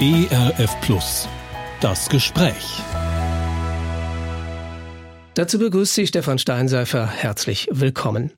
[0.00, 1.28] ERF Plus.
[1.80, 2.80] Das Gespräch.
[5.34, 8.32] Dazu begrüßt Sie Stefan Steinseifer herzlich willkommen.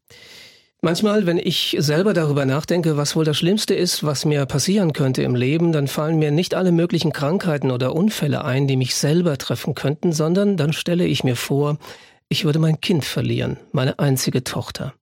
[0.82, 5.22] Manchmal, wenn ich selber darüber nachdenke, was wohl das Schlimmste ist, was mir passieren könnte
[5.22, 9.38] im Leben, dann fallen mir nicht alle möglichen Krankheiten oder Unfälle ein, die mich selber
[9.38, 11.78] treffen könnten, sondern dann stelle ich mir vor,
[12.28, 14.92] ich würde mein Kind verlieren, meine einzige Tochter.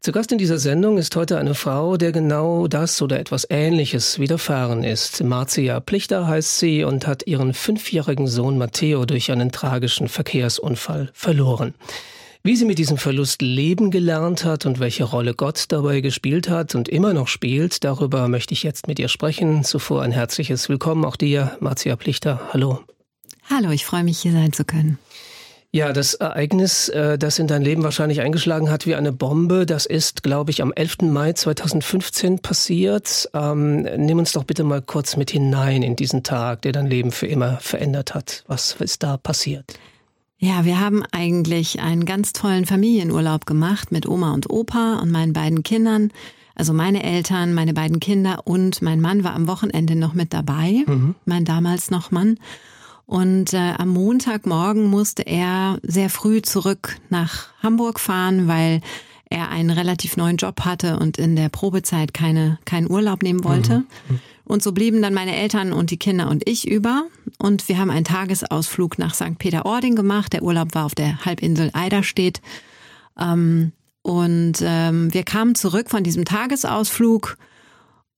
[0.00, 4.18] Zu Gast in dieser Sendung ist heute eine Frau, der genau das oder etwas Ähnliches
[4.18, 5.22] widerfahren ist.
[5.22, 11.74] Marcia Plichter heißt sie und hat ihren fünfjährigen Sohn Matteo durch einen tragischen Verkehrsunfall verloren.
[12.42, 16.74] Wie sie mit diesem Verlust leben gelernt hat und welche Rolle Gott dabei gespielt hat
[16.74, 19.62] und immer noch spielt, darüber möchte ich jetzt mit ihr sprechen.
[19.62, 22.40] Zuvor ein herzliches Willkommen auch dir, Marcia Plichter.
[22.54, 22.80] Hallo.
[23.50, 24.98] Hallo, ich freue mich hier sein zu können.
[25.72, 29.86] Ja, das Ereignis, äh, das in dein Leben wahrscheinlich eingeschlagen hat wie eine Bombe, das
[29.86, 31.02] ist, glaube ich, am 11.
[31.02, 33.30] Mai 2015 passiert.
[33.34, 37.12] Ähm, nimm uns doch bitte mal kurz mit hinein in diesen Tag, der dein Leben
[37.12, 38.42] für immer verändert hat.
[38.48, 39.78] Was ist da passiert?
[40.38, 45.34] Ja, wir haben eigentlich einen ganz tollen Familienurlaub gemacht mit Oma und Opa und meinen
[45.34, 46.10] beiden Kindern.
[46.56, 50.82] Also meine Eltern, meine beiden Kinder und mein Mann war am Wochenende noch mit dabei,
[50.86, 51.14] mhm.
[51.26, 52.38] mein damals noch Mann.
[53.10, 58.82] Und äh, am Montagmorgen musste er sehr früh zurück nach Hamburg fahren, weil
[59.28, 63.78] er einen relativ neuen Job hatte und in der Probezeit keine, keinen Urlaub nehmen wollte.
[63.80, 64.20] Mhm.
[64.44, 67.02] Und so blieben dann meine Eltern und die Kinder und ich über.
[67.36, 69.38] Und wir haben einen Tagesausflug nach St.
[69.40, 70.32] Peter-Ording gemacht.
[70.32, 72.40] Der Urlaub war auf der Halbinsel Eiderstedt.
[73.18, 77.38] Ähm, und ähm, wir kamen zurück von diesem Tagesausflug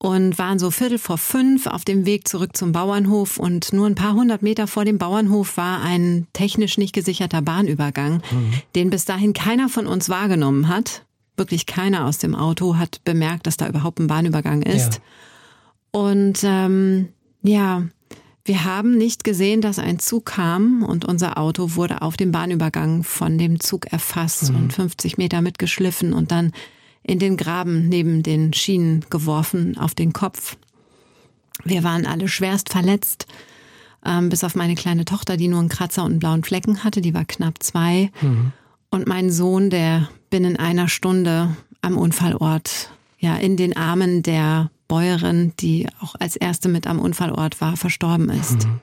[0.03, 3.95] und waren so Viertel vor fünf auf dem Weg zurück zum Bauernhof und nur ein
[3.95, 8.53] paar hundert Meter vor dem Bauernhof war ein technisch nicht gesicherter Bahnübergang, mhm.
[8.75, 11.05] den bis dahin keiner von uns wahrgenommen hat.
[11.37, 14.95] Wirklich keiner aus dem Auto hat bemerkt, dass da überhaupt ein Bahnübergang ist.
[14.95, 16.01] Ja.
[16.01, 17.11] Und ähm,
[17.43, 17.85] ja,
[18.45, 23.05] wir haben nicht gesehen, dass ein Zug kam und unser Auto wurde auf dem Bahnübergang
[23.05, 24.57] von dem Zug erfasst mhm.
[24.57, 26.51] und 50 Meter mitgeschliffen und dann
[27.03, 30.57] in den Graben neben den Schienen geworfen auf den Kopf.
[31.65, 33.27] Wir waren alle schwerst verletzt,
[34.05, 37.01] ähm, bis auf meine kleine Tochter, die nur einen Kratzer und einen blauen Flecken hatte,
[37.01, 38.11] die war knapp zwei.
[38.21, 38.53] Mhm.
[38.91, 45.53] Und mein Sohn, der binnen einer Stunde am Unfallort, ja, in den Armen der Bäuerin,
[45.61, 48.67] die auch als erste mit am Unfallort war, verstorben ist.
[48.67, 48.81] Mhm.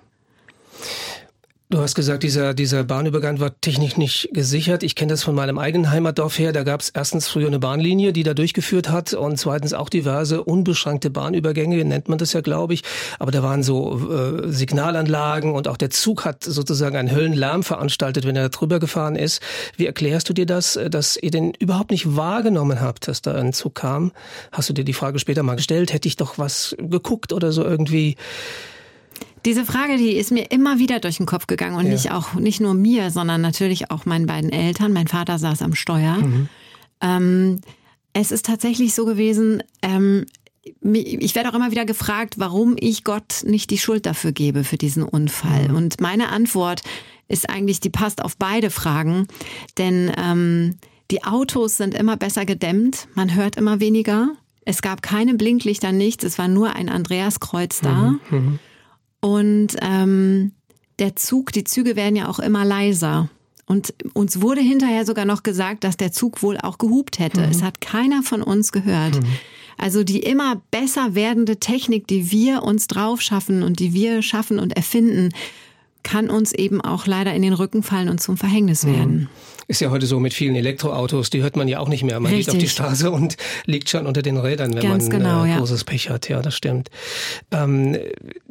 [1.71, 4.81] Du hast gesagt, dieser, dieser Bahnübergang war technisch nicht gesichert.
[4.81, 6.51] Ich kenne das von meinem eigenen Heimatdorf her.
[6.51, 10.43] Da gab es erstens früher eine Bahnlinie, die da durchgeführt hat und zweitens auch diverse
[10.43, 12.81] unbeschränkte Bahnübergänge, nennt man das ja, glaube ich.
[13.19, 18.25] Aber da waren so äh, Signalanlagen und auch der Zug hat sozusagen einen Höllenlärm veranstaltet,
[18.25, 19.39] wenn er drüber gefahren ist.
[19.77, 23.53] Wie erklärst du dir das, dass ihr den überhaupt nicht wahrgenommen habt, dass da ein
[23.53, 24.11] Zug kam?
[24.51, 25.93] Hast du dir die Frage später mal gestellt?
[25.93, 28.15] Hätte ich doch was geguckt oder so irgendwie?
[29.45, 31.91] Diese Frage, die ist mir immer wieder durch den Kopf gegangen und ja.
[31.91, 34.93] nicht auch nicht nur mir, sondern natürlich auch meinen beiden Eltern.
[34.93, 36.17] Mein Vater saß am Steuer.
[36.17, 36.49] Mhm.
[37.01, 37.61] Ähm,
[38.13, 39.63] es ist tatsächlich so gewesen.
[39.81, 40.25] Ähm,
[40.81, 44.77] ich werde auch immer wieder gefragt, warum ich Gott nicht die Schuld dafür gebe für
[44.77, 45.69] diesen Unfall.
[45.69, 45.75] Mhm.
[45.75, 46.81] Und meine Antwort
[47.27, 49.27] ist eigentlich, die passt auf beide Fragen,
[49.77, 50.75] denn ähm,
[51.11, 54.29] die Autos sind immer besser gedämmt, man hört immer weniger.
[54.65, 56.23] Es gab keine Blinklichter, nichts.
[56.23, 58.17] Es war nur ein Andreaskreuz da.
[58.29, 58.59] Mhm.
[59.21, 60.51] Und ähm,
[60.99, 63.29] der Zug, die Züge werden ja auch immer leiser.
[63.65, 67.41] Und uns wurde hinterher sogar noch gesagt, dass der Zug wohl auch gehupt hätte.
[67.41, 67.51] Mhm.
[67.51, 69.21] Es hat keiner von uns gehört.
[69.21, 69.27] Mhm.
[69.77, 74.59] Also die immer besser werdende Technik, die wir uns drauf schaffen und die wir schaffen
[74.59, 75.29] und erfinden,
[76.03, 79.29] kann uns eben auch leider in den Rücken fallen und zum Verhängnis mhm.
[79.69, 82.19] Ist ja heute so mit vielen Elektroautos, die hört man ja auch nicht mehr.
[82.19, 82.47] Man Richtig.
[82.47, 83.37] geht auf die Straße und
[83.67, 85.85] liegt schon unter den Rädern, wenn Ganz man genau, äh, großes ja.
[85.85, 86.27] Pech hat.
[86.27, 86.89] Ja, das stimmt.
[87.51, 87.95] Ähm,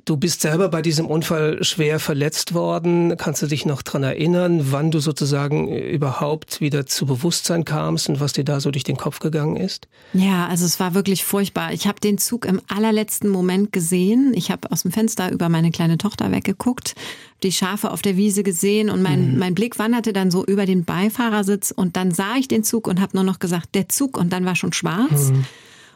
[0.04, 3.16] du bist selber bei diesem Unfall schwer verletzt worden.
[3.16, 8.20] Kannst du dich noch dran erinnern, wann du sozusagen überhaupt wieder zu Bewusstsein kamst und
[8.20, 9.88] was dir da so durch den Kopf gegangen ist?
[10.12, 11.72] Ja, also es war wirklich furchtbar.
[11.72, 14.34] Ich habe den Zug im allerletzten Moment gesehen.
[14.36, 16.94] Ich habe aus dem Fenster über meine kleine Tochter weggeguckt
[17.42, 19.38] die Schafe auf der Wiese gesehen und mein, mhm.
[19.38, 23.00] mein Blick wanderte dann so über den Beifahrersitz und dann sah ich den Zug und
[23.00, 25.30] habe nur noch gesagt, der Zug und dann war schon schwarz.
[25.30, 25.44] Mhm.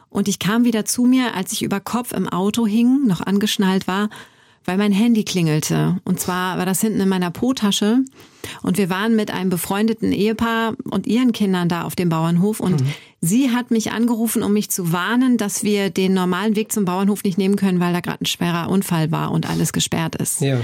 [0.09, 3.87] Und ich kam wieder zu mir, als ich über Kopf im Auto hing, noch angeschnallt
[3.87, 4.09] war,
[4.63, 5.99] weil mein Handy klingelte.
[6.05, 7.99] Und zwar war das hinten in meiner Po-Tasche.
[8.61, 12.59] Und wir waren mit einem befreundeten Ehepaar und ihren Kindern da auf dem Bauernhof.
[12.59, 12.87] Und mhm.
[13.21, 17.23] sie hat mich angerufen, um mich zu warnen, dass wir den normalen Weg zum Bauernhof
[17.23, 20.41] nicht nehmen können, weil da gerade ein schwerer Unfall war und alles gesperrt ist.
[20.41, 20.61] Ja.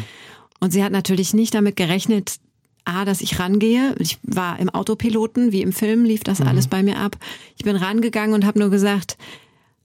[0.60, 2.38] Und sie hat natürlich nicht damit gerechnet,
[2.86, 3.96] A, dass ich rangehe.
[4.00, 6.48] Ich war im Autopiloten, wie im Film lief das mhm.
[6.48, 7.18] alles bei mir ab.
[7.56, 9.18] Ich bin rangegangen und habe nur gesagt,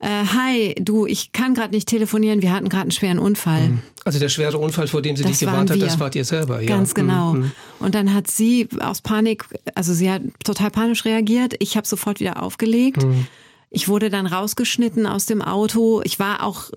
[0.00, 3.69] äh, hi, du, ich kann gerade nicht telefonieren, wir hatten gerade einen schweren Unfall.
[3.69, 3.82] Mhm.
[4.05, 6.61] Also der schwere Unfall, vor dem sie das dich gewarnt hat, das wart ihr selber,
[6.61, 6.69] ja.
[6.69, 7.35] Ganz genau.
[7.35, 7.53] Mhm.
[7.79, 11.55] Und dann hat sie aus Panik, also sie hat total panisch reagiert.
[11.59, 13.03] Ich habe sofort wieder aufgelegt.
[13.03, 13.27] Mhm.
[13.70, 16.03] Ich wurde dann rausgeschnitten aus dem Auto.
[16.05, 16.70] Ich war auch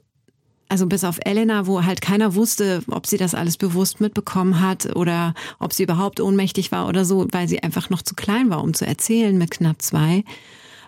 [0.70, 4.96] also bis auf Elena, wo halt keiner wusste, ob sie das alles bewusst mitbekommen hat
[4.96, 8.64] oder ob sie überhaupt ohnmächtig war oder so, weil sie einfach noch zu klein war,
[8.64, 10.24] um zu erzählen mit knapp zwei,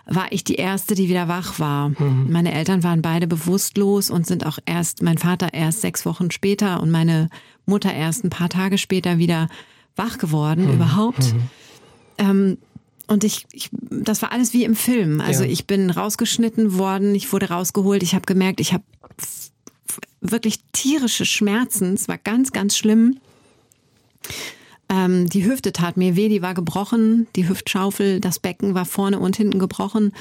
[0.06, 1.90] war ich die erste, die wieder wach war.
[1.90, 2.26] Mhm.
[2.30, 6.82] Meine Eltern waren beide bewusstlos und sind auch erst, mein Vater erst sechs Wochen später
[6.82, 7.28] und meine
[7.64, 9.48] Mutter erst ein paar Tage später wieder
[9.96, 10.74] wach geworden mhm.
[10.74, 11.32] überhaupt.
[11.32, 11.42] Mhm.
[12.18, 12.58] Ähm,
[13.06, 15.20] und ich, ich, das war alles wie im Film.
[15.20, 15.50] Also ja.
[15.50, 18.84] ich bin rausgeschnitten worden, ich wurde rausgeholt, ich habe gemerkt, ich habe
[20.20, 21.94] wirklich tierische Schmerzen.
[21.94, 23.18] Es war ganz, ganz schlimm.
[24.88, 29.18] Ähm, die Hüfte tat mir weh, die war gebrochen, die Hüftschaufel, das Becken war vorne
[29.18, 30.12] und hinten gebrochen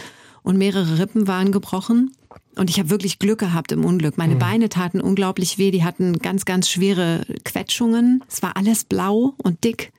[0.43, 2.11] und mehrere Rippen waren gebrochen.
[2.55, 4.17] Und ich habe wirklich Glück gehabt im Unglück.
[4.17, 4.39] Meine mhm.
[4.39, 8.23] Beine taten unglaublich weh, die hatten ganz, ganz schwere Quetschungen.
[8.27, 9.91] Es war alles blau und dick.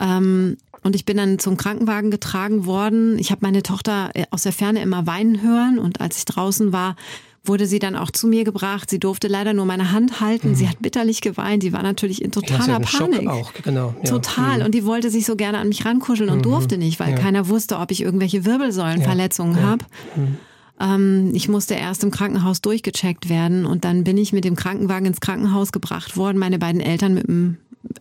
[0.00, 3.18] Ähm, und ich bin dann zum Krankenwagen getragen worden.
[3.18, 5.78] Ich habe meine Tochter äh, aus der Ferne immer weinen hören.
[5.78, 6.96] Und als ich draußen war,
[7.44, 8.90] wurde sie dann auch zu mir gebracht.
[8.90, 10.50] Sie durfte leider nur meine Hand halten.
[10.50, 10.54] Mhm.
[10.54, 11.62] Sie hat bitterlich geweint.
[11.62, 12.88] Sie war natürlich in totaler Panik.
[12.88, 13.94] Schock auch, genau.
[14.02, 14.10] Ja.
[14.10, 14.58] Total.
[14.58, 14.64] Mhm.
[14.66, 16.42] Und die wollte sich so gerne an mich rankuscheln und mhm.
[16.42, 17.16] durfte nicht, weil ja.
[17.16, 19.62] keiner wusste, ob ich irgendwelche Wirbelsäulenverletzungen ja.
[19.62, 19.84] habe.
[20.16, 20.36] Mhm.
[20.80, 25.06] Ähm, ich musste erst im Krankenhaus durchgecheckt werden und dann bin ich mit dem Krankenwagen
[25.06, 26.38] ins Krankenhaus gebracht worden.
[26.38, 27.56] Meine beiden Eltern mit dem,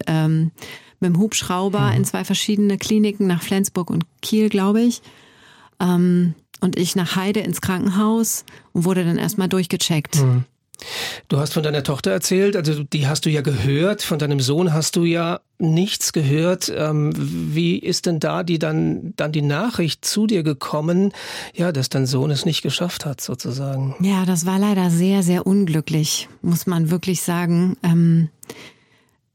[0.06, 0.52] ähm,
[1.00, 1.98] mit dem Hubschrauber mhm.
[1.98, 5.02] in zwei verschiedene Kliniken nach Flensburg und Kiel, glaube ich.
[5.80, 8.44] Ähm, und ich nach Heide ins Krankenhaus
[8.74, 10.18] und wurde dann erstmal durchgecheckt.
[10.18, 10.46] Mhm.
[11.28, 14.74] Du hast von deiner Tochter erzählt, also die hast du ja gehört, von deinem Sohn
[14.74, 16.72] hast du ja nichts gehört.
[16.76, 21.14] Ähm, wie ist denn da die dann, dann die Nachricht zu dir gekommen,
[21.56, 23.96] ja, dass dein Sohn es nicht geschafft hat, sozusagen?
[24.02, 27.76] Ja, das war leider sehr, sehr unglücklich, muss man wirklich sagen.
[27.82, 28.30] Ähm,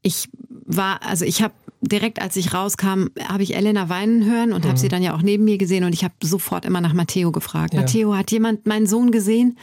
[0.01, 0.29] ich
[0.65, 4.69] war, also ich habe direkt als ich rauskam, habe ich Elena weinen hören und mhm.
[4.69, 7.31] habe sie dann ja auch neben mir gesehen und ich habe sofort immer nach Matteo
[7.31, 7.73] gefragt.
[7.73, 7.81] Ja.
[7.81, 9.57] Matteo, hat jemand meinen Sohn gesehen?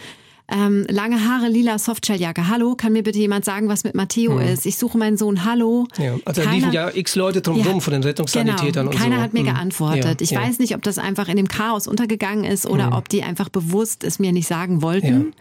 [0.53, 2.49] Ähm, lange Haare, lila Softshelljacke.
[2.49, 4.41] Hallo, kann mir bitte jemand sagen, was mit Matteo mhm.
[4.41, 4.67] ist?
[4.67, 5.45] Ich suche meinen Sohn.
[5.45, 5.87] Hallo.
[5.97, 8.91] Ja, also da liefen ja x Leute drumherum ja, von den Rettungssanitätern genau.
[8.91, 9.23] und Keiner so.
[9.23, 9.47] hat mir mhm.
[9.47, 10.21] geantwortet.
[10.21, 12.93] Ich weiß nicht, ob das einfach in dem Chaos untergegangen ist oder mhm.
[12.95, 15.35] ob die einfach bewusst es mir nicht sagen wollten.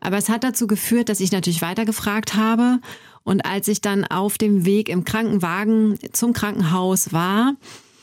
[0.00, 2.80] Aber es hat dazu geführt, dass ich natürlich weitergefragt habe
[3.24, 7.54] und als ich dann auf dem Weg im Krankenwagen zum Krankenhaus war,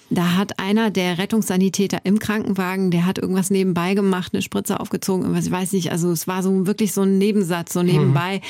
[0.10, 5.24] da hat einer der Rettungssanitäter im Krankenwagen, der hat irgendwas nebenbei gemacht, eine Spritze aufgezogen,
[5.24, 8.38] irgendwas, ich weiß nicht, also es war so wirklich so ein Nebensatz, so nebenbei.
[8.38, 8.42] Mhm.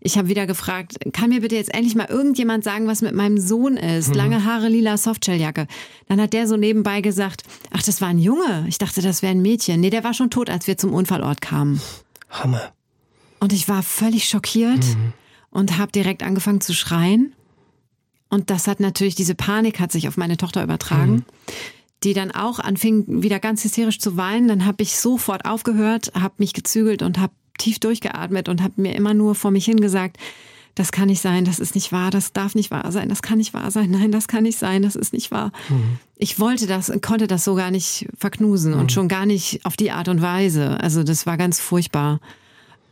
[0.00, 3.38] Ich habe wieder gefragt, kann mir bitte jetzt endlich mal irgendjemand sagen, was mit meinem
[3.38, 4.08] Sohn ist?
[4.08, 4.14] Mhm.
[4.14, 5.66] Lange Haare, lila Softshelljacke.
[6.06, 8.66] Dann hat der so nebenbei gesagt, ach, das war ein Junge.
[8.68, 9.80] Ich dachte, das wäre ein Mädchen.
[9.80, 11.80] Nee, der war schon tot, als wir zum Unfallort kamen.
[12.28, 12.72] Hammer.
[13.40, 14.84] Und ich war völlig schockiert.
[14.84, 15.14] Mhm
[15.56, 17.32] und habe direkt angefangen zu schreien.
[18.28, 21.24] Und das hat natürlich, diese Panik hat sich auf meine Tochter übertragen, mhm.
[22.04, 24.48] die dann auch anfing, wieder ganz hysterisch zu weinen.
[24.48, 28.94] Dann habe ich sofort aufgehört, habe mich gezügelt und habe tief durchgeatmet und habe mir
[28.94, 30.18] immer nur vor mich hingesagt,
[30.74, 33.38] das kann nicht sein, das ist nicht wahr, das darf nicht wahr sein, das kann
[33.38, 35.52] nicht wahr sein, nein, das kann nicht sein, das ist nicht wahr.
[35.70, 35.98] Mhm.
[36.16, 38.80] Ich wollte das, konnte das so gar nicht verknusen mhm.
[38.80, 40.78] und schon gar nicht auf die Art und Weise.
[40.78, 42.20] Also das war ganz furchtbar.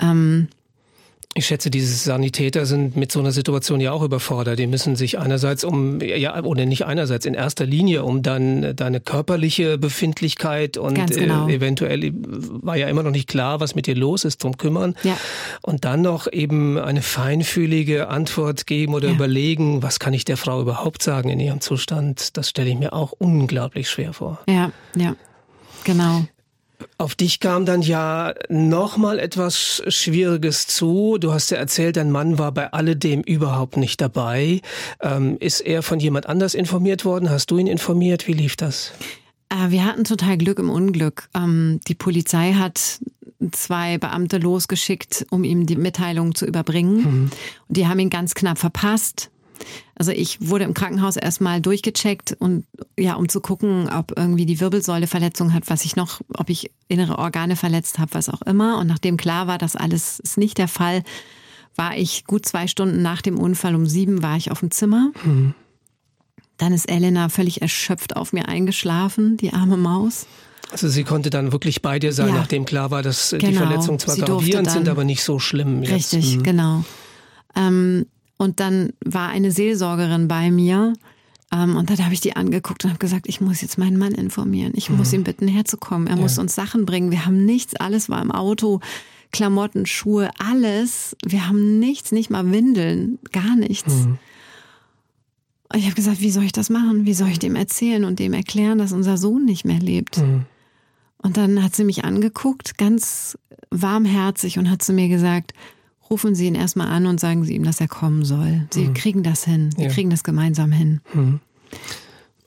[0.00, 0.48] Ähm,
[1.34, 4.58] ich schätze, diese Sanitäter sind mit so einer Situation ja auch überfordert.
[4.58, 9.00] Die müssen sich einerseits um, ja, oder nicht einerseits, in erster Linie um dann deine
[9.00, 11.48] körperliche Befindlichkeit und genau.
[11.48, 14.94] äh, eventuell war ja immer noch nicht klar, was mit dir los ist, drum kümmern.
[15.02, 15.16] Ja.
[15.60, 19.14] Und dann noch eben eine feinfühlige Antwort geben oder ja.
[19.14, 22.36] überlegen, was kann ich der Frau überhaupt sagen in ihrem Zustand.
[22.36, 24.40] Das stelle ich mir auch unglaublich schwer vor.
[24.48, 25.16] Ja, ja.
[25.82, 26.26] Genau.
[26.98, 31.18] Auf dich kam dann ja nochmal etwas Schwieriges zu.
[31.18, 34.60] Du hast ja erzählt, dein Mann war bei alledem überhaupt nicht dabei.
[35.00, 37.30] Ähm, ist er von jemand anders informiert worden?
[37.30, 38.26] Hast du ihn informiert?
[38.28, 38.92] Wie lief das?
[39.48, 41.28] Äh, wir hatten total Glück im Unglück.
[41.34, 43.00] Ähm, die Polizei hat
[43.52, 46.96] zwei Beamte losgeschickt, um ihm die Mitteilung zu überbringen.
[46.96, 47.30] Mhm.
[47.68, 49.30] Und die haben ihn ganz knapp verpasst.
[49.94, 52.64] Also ich wurde im Krankenhaus erstmal durchgecheckt und
[52.98, 56.70] ja, um zu gucken, ob irgendwie die Wirbelsäule Verletzung hat, was ich noch, ob ich
[56.88, 58.78] innere Organe verletzt habe, was auch immer.
[58.78, 61.02] Und nachdem klar war, dass alles ist nicht der Fall,
[61.76, 65.10] war ich gut zwei Stunden nach dem Unfall um sieben war ich auf dem Zimmer.
[65.24, 65.54] Mhm.
[66.56, 70.26] Dann ist Elena völlig erschöpft auf mir eingeschlafen, die arme Maus.
[70.70, 72.34] Also sie konnte dann wirklich bei dir sein, ja.
[72.34, 73.46] nachdem klar war, dass genau.
[73.46, 75.82] die Verletzungen zwar gravierend sind, aber nicht so schlimm.
[75.82, 76.14] Jetzt.
[76.14, 76.42] Richtig, mhm.
[76.42, 76.84] genau.
[77.56, 78.06] Ähm,
[78.36, 80.94] und dann war eine Seelsorgerin bei mir,
[81.52, 84.12] Ähm, und dann habe ich die angeguckt und habe gesagt, ich muss jetzt meinen Mann
[84.12, 84.72] informieren.
[84.74, 86.08] Ich muss ihn bitten, herzukommen.
[86.08, 86.22] Er ja.
[86.22, 87.10] muss uns Sachen bringen.
[87.10, 88.80] Wir haben nichts, alles war im Auto.
[89.30, 91.16] Klamotten, Schuhe, alles.
[91.24, 93.92] Wir haben nichts, nicht mal Windeln, gar nichts.
[93.92, 94.18] Mhm.
[95.72, 97.04] Und ich habe gesagt, wie soll ich das machen?
[97.04, 100.18] Wie soll ich dem erzählen und dem erklären, dass unser Sohn nicht mehr lebt?
[100.18, 100.46] Mhm.
[101.18, 103.38] Und dann hat sie mich angeguckt, ganz
[103.70, 105.52] warmherzig und hat zu mir gesagt,
[106.10, 108.66] rufen Sie ihn erstmal an und sagen Sie ihm, dass er kommen soll.
[108.70, 108.94] Sie mhm.
[108.94, 109.70] kriegen das hin.
[109.76, 109.92] Wir ja.
[109.92, 111.00] kriegen das gemeinsam hin.
[111.12, 111.40] Mhm.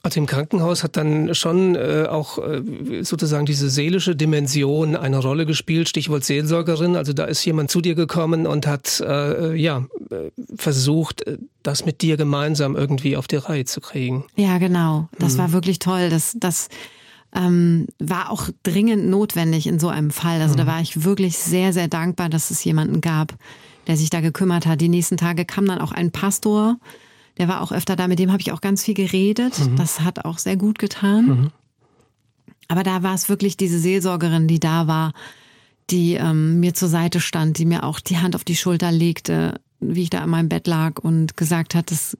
[0.02, 5.44] Also im Krankenhaus hat dann schon äh, auch äh, sozusagen diese seelische Dimension eine Rolle
[5.44, 6.94] gespielt, Stichwort Seelsorgerin.
[6.96, 11.84] Also da ist jemand zu dir gekommen und hat äh, ja äh, versucht, äh, das
[11.84, 14.24] mit dir gemeinsam irgendwie auf die Reihe zu kriegen.
[14.36, 15.08] Ja, genau.
[15.18, 15.38] Das mhm.
[15.38, 16.10] war wirklich toll.
[16.10, 16.68] Das, das
[17.38, 20.42] ähm, war auch dringend notwendig in so einem Fall.
[20.42, 20.58] Also mhm.
[20.58, 23.34] da war ich wirklich sehr, sehr dankbar, dass es jemanden gab,
[23.86, 24.80] der sich da gekümmert hat.
[24.80, 26.76] Die nächsten Tage kam dann auch ein Pastor,
[27.38, 29.58] der war auch öfter da, mit dem habe ich auch ganz viel geredet.
[29.60, 29.76] Mhm.
[29.76, 31.26] Das hat auch sehr gut getan.
[31.26, 31.50] Mhm.
[32.66, 35.12] Aber da war es wirklich diese Seelsorgerin, die da war,
[35.88, 39.60] die ähm, mir zur Seite stand, die mir auch die Hand auf die Schulter legte,
[39.80, 42.18] wie ich da in meinem Bett lag und gesagt hat, das,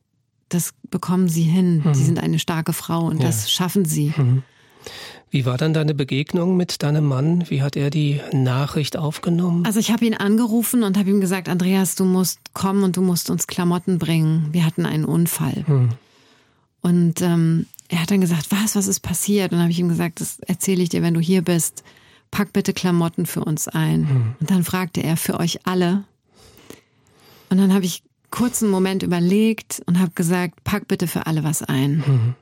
[0.49, 1.83] das bekommen Sie hin.
[1.85, 1.95] Mhm.
[1.95, 3.27] Sie sind eine starke Frau und ja.
[3.27, 4.15] das schaffen Sie.
[4.17, 4.45] Mhm.
[5.31, 7.45] Wie war dann deine Begegnung mit deinem Mann?
[7.51, 9.67] Wie hat er die Nachricht aufgenommen?
[9.67, 13.03] Also ich habe ihn angerufen und habe ihm gesagt, Andreas, du musst kommen und du
[13.03, 14.49] musst uns Klamotten bringen.
[14.53, 15.65] Wir hatten einen Unfall.
[15.67, 15.91] Hm.
[16.81, 19.53] Und ähm, er hat dann gesagt, was, was ist passiert?
[19.53, 21.83] Und habe ich ihm gesagt, das erzähle ich dir, wenn du hier bist.
[22.31, 24.09] Pack bitte Klamotten für uns ein.
[24.09, 24.35] Hm.
[24.41, 26.05] Und dann fragte er, für euch alle.
[27.51, 31.45] Und dann habe ich kurz einen Moment überlegt und habe gesagt, pack bitte für alle
[31.45, 32.05] was ein.
[32.07, 32.35] Hm.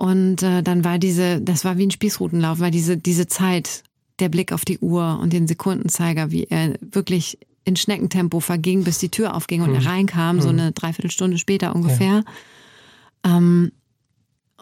[0.00, 3.82] Und äh, dann war diese, das war wie ein Spießrutenlauf, war diese, diese Zeit,
[4.18, 8.96] der Blick auf die Uhr und den Sekundenzeiger, wie er wirklich in Schneckentempo verging, bis
[8.96, 9.74] die Tür aufging und hm.
[9.74, 10.42] er reinkam, hm.
[10.42, 12.24] so eine Dreiviertelstunde später ungefähr.
[13.26, 13.36] Ja.
[13.36, 13.72] Ähm,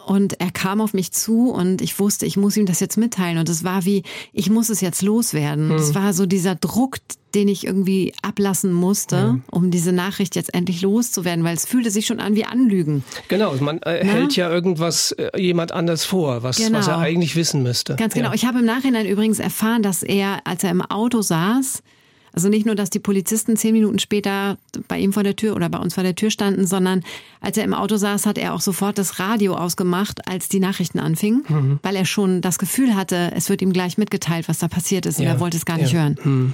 [0.05, 3.37] und er kam auf mich zu und ich wusste, ich muss ihm das jetzt mitteilen.
[3.37, 4.03] Und es war wie,
[4.33, 5.71] ich muss es jetzt loswerden.
[5.71, 5.95] Es hm.
[5.95, 6.97] war so dieser Druck,
[7.35, 9.43] den ich irgendwie ablassen musste, hm.
[9.51, 13.03] um diese Nachricht jetzt endlich loszuwerden, weil es fühlte sich schon an wie Anlügen.
[13.27, 16.79] Genau, man äh, hält ja irgendwas äh, jemand anders vor, was, genau.
[16.79, 17.95] was er eigentlich wissen müsste.
[17.95, 18.29] Ganz genau.
[18.29, 18.35] Ja.
[18.35, 21.83] Ich habe im Nachhinein übrigens erfahren, dass er, als er im Auto saß,
[22.33, 24.57] also nicht nur, dass die Polizisten zehn Minuten später
[24.87, 27.03] bei ihm vor der Tür oder bei uns vor der Tür standen, sondern
[27.41, 30.99] als er im Auto saß, hat er auch sofort das Radio ausgemacht, als die Nachrichten
[30.99, 31.79] anfingen, mhm.
[31.81, 35.19] weil er schon das Gefühl hatte, es wird ihm gleich mitgeteilt, was da passiert ist
[35.19, 36.01] und er wollte es gar nicht ja.
[36.01, 36.17] hören.
[36.23, 36.53] Mhm.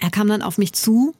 [0.00, 1.14] Er kam dann auf mich zu,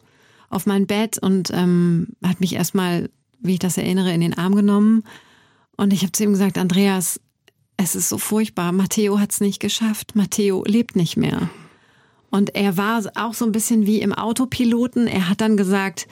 [0.49, 3.11] auf mein Bett und ähm, hat mich erstmal,
[3.41, 5.05] wie ich das erinnere, in den Arm genommen.
[5.77, 7.21] Und ich habe zu ihm gesagt, Andreas,
[7.77, 8.73] es ist so furchtbar.
[8.73, 10.17] Matteo hat es nicht geschafft.
[10.17, 11.49] Matteo lebt nicht mehr.
[12.31, 15.07] Und er war auch so ein bisschen wie im Autopiloten.
[15.07, 16.07] Er hat dann gesagt,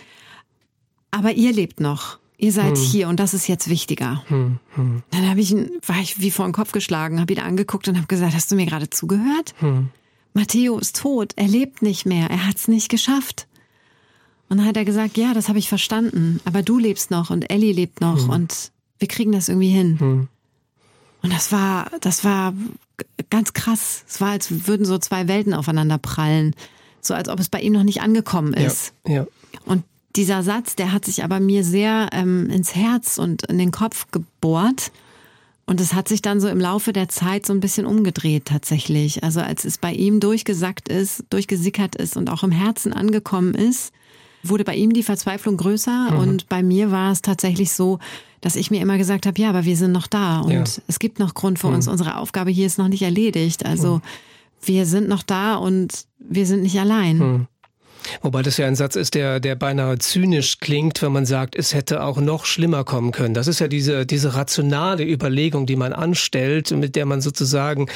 [1.10, 2.18] aber ihr lebt noch.
[2.40, 2.84] Ihr seid hm.
[2.84, 4.22] hier und das ist jetzt wichtiger.
[4.28, 5.02] Hm, hm.
[5.10, 7.96] Dann habe ich ihn, war ich wie vor den Kopf geschlagen, habe ihn angeguckt und
[7.96, 9.54] habe gesagt, hast du mir gerade zugehört?
[9.58, 9.88] Hm.
[10.34, 13.48] Matteo ist tot, er lebt nicht mehr, er hat es nicht geschafft.
[14.48, 17.50] Und dann hat er gesagt, ja, das habe ich verstanden, aber du lebst noch und
[17.50, 18.30] Ellie lebt noch hm.
[18.30, 18.70] und
[19.00, 19.98] wir kriegen das irgendwie hin.
[19.98, 20.28] Hm.
[21.22, 22.54] Und das war, das war
[23.30, 24.04] ganz krass.
[24.08, 26.54] Es war, als würden so zwei Welten aufeinander prallen.
[27.00, 28.92] So als ob es bei ihm noch nicht angekommen ist.
[29.06, 29.26] Ja, ja.
[29.64, 29.84] Und
[30.16, 34.06] dieser Satz, der hat sich aber mir sehr ähm, ins Herz und in den Kopf
[34.10, 34.90] gebohrt.
[35.66, 39.22] Und es hat sich dann so im Laufe der Zeit so ein bisschen umgedreht tatsächlich.
[39.22, 43.92] Also als es bei ihm durchgesackt ist, durchgesickert ist und auch im Herzen angekommen ist,
[44.42, 46.18] wurde bei ihm die Verzweiflung größer mhm.
[46.18, 47.99] und bei mir war es tatsächlich so,
[48.40, 50.64] dass ich mir immer gesagt habe, ja, aber wir sind noch da und ja.
[50.87, 51.75] es gibt noch Grund für mhm.
[51.75, 51.88] uns.
[51.88, 53.66] Unsere Aufgabe hier ist noch nicht erledigt.
[53.66, 54.02] Also mhm.
[54.62, 57.49] wir sind noch da und wir sind nicht allein.
[58.22, 61.74] Wobei das ja ein Satz ist, der, der beinahe zynisch klingt, wenn man sagt, es
[61.74, 63.34] hätte auch noch schlimmer kommen können.
[63.34, 67.86] Das ist ja diese, diese rationale Überlegung, die man anstellt, mit der man sozusagen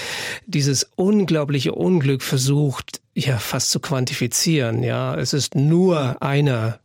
[0.47, 4.83] dieses unglaubliche Unglück versucht, ja, fast zu quantifizieren.
[4.83, 6.79] Ja, es ist nur einer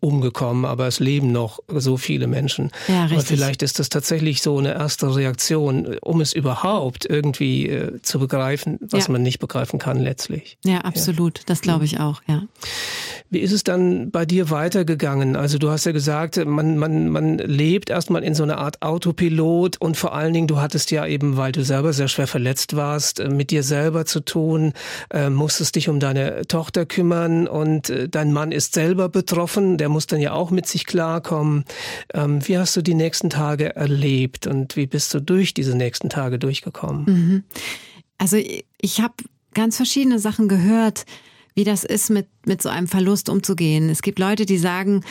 [0.00, 2.70] umgekommen, aber es leben noch so viele Menschen.
[2.86, 3.18] Ja, richtig.
[3.18, 8.18] Aber vielleicht ist das tatsächlich so eine erste Reaktion, um es überhaupt irgendwie äh, zu
[8.18, 9.12] begreifen, was ja.
[9.12, 10.58] man nicht begreifen kann letztlich.
[10.64, 11.38] Ja, absolut.
[11.38, 11.44] Ja.
[11.46, 12.42] Das glaube ich auch, ja.
[13.30, 15.36] Wie ist es dann bei dir weitergegangen?
[15.36, 19.76] Also du hast ja gesagt, man, man, man lebt erstmal in so einer Art Autopilot
[19.78, 23.20] und vor allen Dingen, du hattest ja eben, weil du selber sehr schwer verletzt warst,
[23.20, 24.72] äh, mit dir selber zu tun,
[25.10, 29.87] äh, musstest dich um deine Tochter kümmern und äh, dein Mann ist selber betroffen, der
[29.88, 31.64] muss dann ja auch mit sich klarkommen.
[32.14, 36.08] Ähm, wie hast du die nächsten Tage erlebt und wie bist du durch diese nächsten
[36.08, 37.04] Tage durchgekommen?
[37.06, 37.44] Mhm.
[38.18, 38.36] Also
[38.80, 39.14] ich habe
[39.54, 41.04] ganz verschiedene Sachen gehört
[41.58, 43.90] wie das ist, mit, mit so einem Verlust umzugehen.
[43.90, 45.02] Es gibt Leute, die sagen,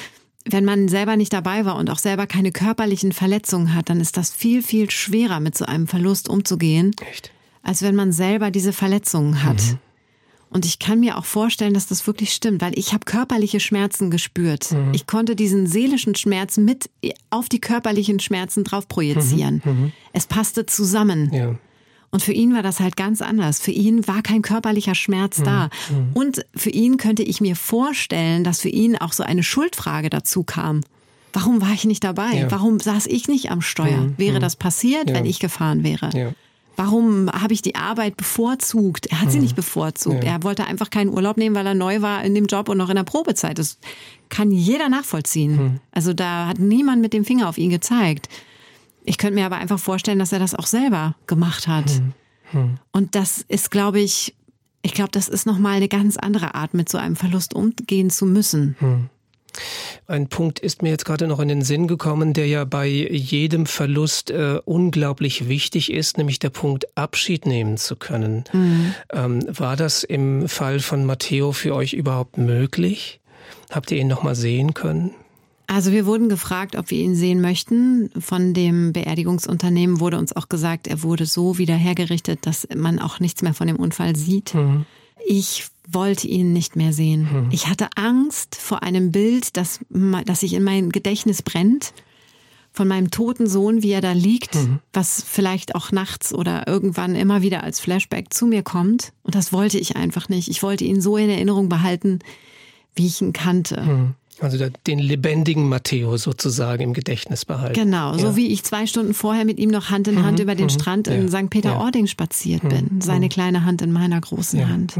[0.45, 4.15] wenn man selber nicht dabei war und auch selber keine körperlichen Verletzungen hat, dann ist
[4.15, 7.33] das viel, viel schwerer, mit so einem Verlust umzugehen, Echt?
[7.63, 9.57] als wenn man selber diese Verletzungen hat.
[9.57, 9.79] Mhm.
[10.49, 14.09] Und ich kann mir auch vorstellen, dass das wirklich stimmt, weil ich habe körperliche Schmerzen
[14.09, 14.71] gespürt.
[14.71, 14.93] Mhm.
[14.93, 16.89] Ich konnte diesen seelischen Schmerz mit
[17.29, 19.91] auf die körperlichen Schmerzen drauf projizieren.
[20.13, 21.25] Es passte zusammen.
[21.27, 21.33] Mhm.
[21.33, 21.55] Ja.
[22.09, 23.59] Und für ihn war das halt ganz anders.
[23.59, 24.95] Für ihn war kein körperlicher Mhm.
[24.95, 25.69] Schmerz da.
[26.13, 30.43] Und für ihn könnte ich mir vorstellen, dass für ihn auch so eine Schuldfrage dazu
[30.43, 30.81] kam.
[31.33, 32.31] Warum war ich nicht dabei?
[32.33, 32.45] Ja.
[32.45, 32.51] Mhm.
[32.51, 34.11] Warum saß ich nicht am Steuer?
[34.15, 36.09] Wäre das passiert, wenn ich gefahren wäre?
[36.77, 39.07] Warum habe ich die Arbeit bevorzugt?
[39.07, 40.23] Er hat sie nicht bevorzugt.
[40.23, 40.33] Ja.
[40.33, 42.89] Er wollte einfach keinen Urlaub nehmen, weil er neu war in dem Job und noch
[42.89, 43.57] in der Probezeit.
[43.57, 43.79] Das
[44.29, 45.81] kann jeder nachvollziehen.
[45.91, 48.29] Also da hat niemand mit dem Finger auf ihn gezeigt.
[49.03, 52.01] Ich könnte mir aber einfach vorstellen, dass er das auch selber gemacht hat.
[52.91, 54.35] Und das ist, glaube ich,
[54.83, 58.25] ich glaube, das ist nochmal eine ganz andere Art, mit so einem Verlust umgehen zu
[58.27, 59.09] müssen.
[60.07, 63.65] Ein Punkt ist mir jetzt gerade noch in den Sinn gekommen, der ja bei jedem
[63.65, 68.43] Verlust äh, unglaublich wichtig ist, nämlich der Punkt Abschied nehmen zu können.
[69.11, 73.19] Ähm, war das im Fall von Matteo für euch überhaupt möglich?
[73.69, 75.11] Habt ihr ihn noch mal sehen können?
[75.67, 78.09] Also wir wurden gefragt, ob wir ihn sehen möchten.
[78.17, 83.19] Von dem Beerdigungsunternehmen wurde uns auch gesagt, er wurde so wieder hergerichtet, dass man auch
[83.19, 84.55] nichts mehr von dem Unfall sieht.
[85.25, 87.47] Ich wollte ihn nicht mehr sehen.
[87.51, 89.79] Ich hatte Angst vor einem Bild, das,
[90.25, 91.93] das sich in mein Gedächtnis brennt.
[92.73, 94.55] Von meinem toten Sohn, wie er da liegt,
[94.93, 99.13] was vielleicht auch nachts oder irgendwann immer wieder als Flashback zu mir kommt.
[99.23, 100.47] Und das wollte ich einfach nicht.
[100.47, 102.19] Ich wollte ihn so in Erinnerung behalten,
[102.95, 104.13] wie ich ihn kannte.
[104.39, 107.73] Also der, den lebendigen Matteo sozusagen im Gedächtnis behalten.
[107.73, 108.31] Genau, so Ja.
[108.33, 108.35] Mhm.
[108.35, 111.29] wie ich zwei Stunden vorher mit ihm noch Hand in Hand über den Strand in
[111.31, 111.41] Ja.
[111.41, 111.49] St.
[111.49, 113.01] Peter-Ording spaziert bin.
[113.01, 114.99] Seine kleine Hand in meiner großen Hand.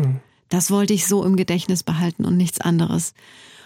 [0.50, 3.14] Das wollte ich so im Gedächtnis behalten und nichts anderes.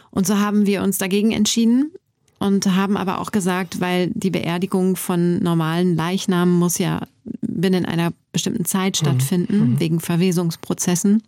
[0.10, 1.92] Und so haben wir uns dagegen entschieden
[2.40, 7.08] und haben aber auch gesagt, weil die Beerdigung von normalen Leichnamen muss ja
[7.42, 11.22] binnen einer bestimmten Zeit stattfinden, wegen Verwesungsprozessen.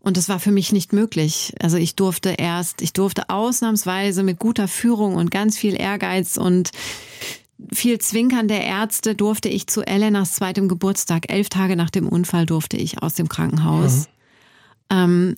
[0.00, 1.52] Und das war für mich nicht möglich.
[1.58, 6.70] Also ich durfte erst, ich durfte ausnahmsweise mit guter Führung und ganz viel Ehrgeiz und
[7.72, 12.46] viel Zwinkern der Ärzte durfte ich zu Elenas zweitem Geburtstag, elf Tage nach dem Unfall,
[12.46, 14.08] durfte ich aus dem Krankenhaus.
[14.90, 15.36] Ähm,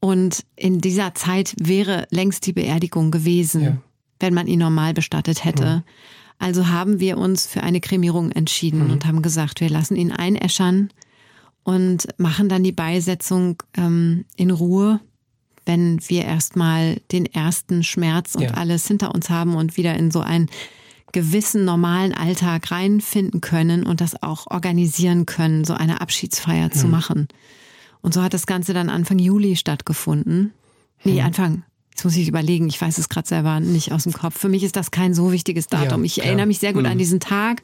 [0.00, 3.76] und in dieser Zeit wäre längst die Beerdigung gewesen, Ja.
[4.20, 5.84] wenn man ihn normal bestattet hätte.
[6.38, 10.90] Also haben wir uns für eine Kremierung entschieden und haben gesagt, wir lassen ihn einäschern
[11.64, 15.00] und machen dann die Beisetzung ähm, in Ruhe,
[15.66, 18.50] wenn wir erstmal den ersten Schmerz und Ja.
[18.52, 20.48] alles hinter uns haben und wieder in so einen
[21.12, 27.28] gewissen normalen Alltag reinfinden können und das auch organisieren können, so eine Abschiedsfeier zu machen.
[28.02, 30.52] Und so hat das Ganze dann Anfang Juli stattgefunden.
[31.04, 31.64] Nee, Anfang.
[31.90, 34.38] Jetzt muss ich überlegen, ich weiß es gerade selber nicht aus dem Kopf.
[34.38, 36.00] Für mich ist das kein so wichtiges Datum.
[36.00, 37.62] Ja, ich erinnere mich sehr gut an diesen Tag.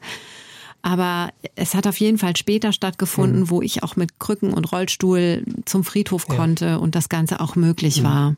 [0.83, 5.43] Aber es hat auf jeden Fall später stattgefunden, wo ich auch mit Krücken und Rollstuhl
[5.65, 8.35] zum Friedhof konnte und das Ganze auch möglich war.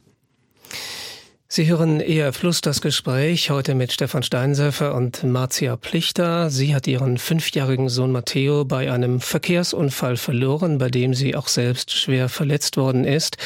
[1.51, 6.51] Sie hören eher Fluss das Gespräch heute mit Stefan Steinsäfer und Marcia Plichter.
[6.51, 11.91] Sie hat ihren fünfjährigen Sohn Matteo bei einem Verkehrsunfall verloren, bei dem sie auch selbst
[11.91, 13.37] schwer verletzt worden ist.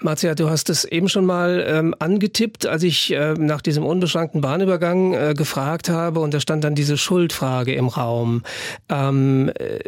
[0.00, 4.40] Marcia, du hast es eben schon mal ähm, angetippt, als ich äh, nach diesem unbeschränkten
[4.40, 8.42] Bahnübergang äh, gefragt habe und da stand dann diese Schuldfrage im Raum.
[8.88, 9.78] Ähm, äh,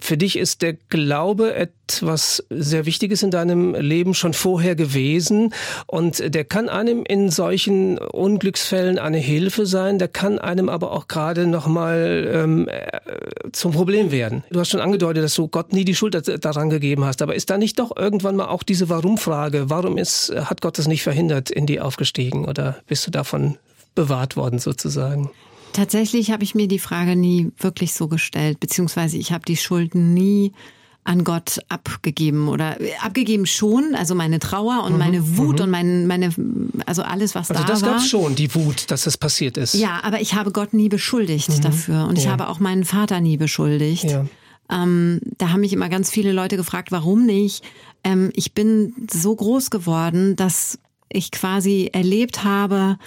[0.00, 5.52] für dich ist der Glaube etwas sehr Wichtiges in deinem Leben schon vorher gewesen
[5.86, 11.08] und der kann einem in solchen Unglücksfällen eine Hilfe sein, der kann einem aber auch
[11.08, 14.44] gerade nochmal ähm, äh, zum Problem werden.
[14.50, 17.50] Du hast schon angedeutet, dass du Gott nie die Schuld daran gegeben hast, aber ist
[17.50, 21.50] da nicht doch irgendwann mal auch diese Warum-Frage, warum ist, hat Gott das nicht verhindert,
[21.50, 23.58] in die aufgestiegen oder bist du davon
[23.94, 25.30] bewahrt worden sozusagen?
[25.72, 30.14] Tatsächlich habe ich mir die Frage nie wirklich so gestellt, beziehungsweise ich habe die Schulden
[30.14, 30.52] nie
[31.04, 36.06] an Gott abgegeben oder äh, abgegeben schon, also meine Trauer und meine Wut und mein,
[36.06, 36.34] meine,
[36.84, 37.92] also alles, was Mhm, Also da das war.
[37.92, 39.72] gab's schon, die Wut, dass das passiert ist.
[39.74, 42.32] Ja, aber ich habe Gott nie beschuldigt dafür und ich Ja.
[42.32, 44.04] habe auch meinen Vater nie beschuldigt.
[44.04, 44.26] Ja.
[44.70, 47.64] Ähm, da haben mich immer ganz viele Leute gefragt, warum nicht.
[48.04, 50.78] Ähm, ich bin so groß geworden, dass
[51.10, 52.98] ich quasi erlebt habe,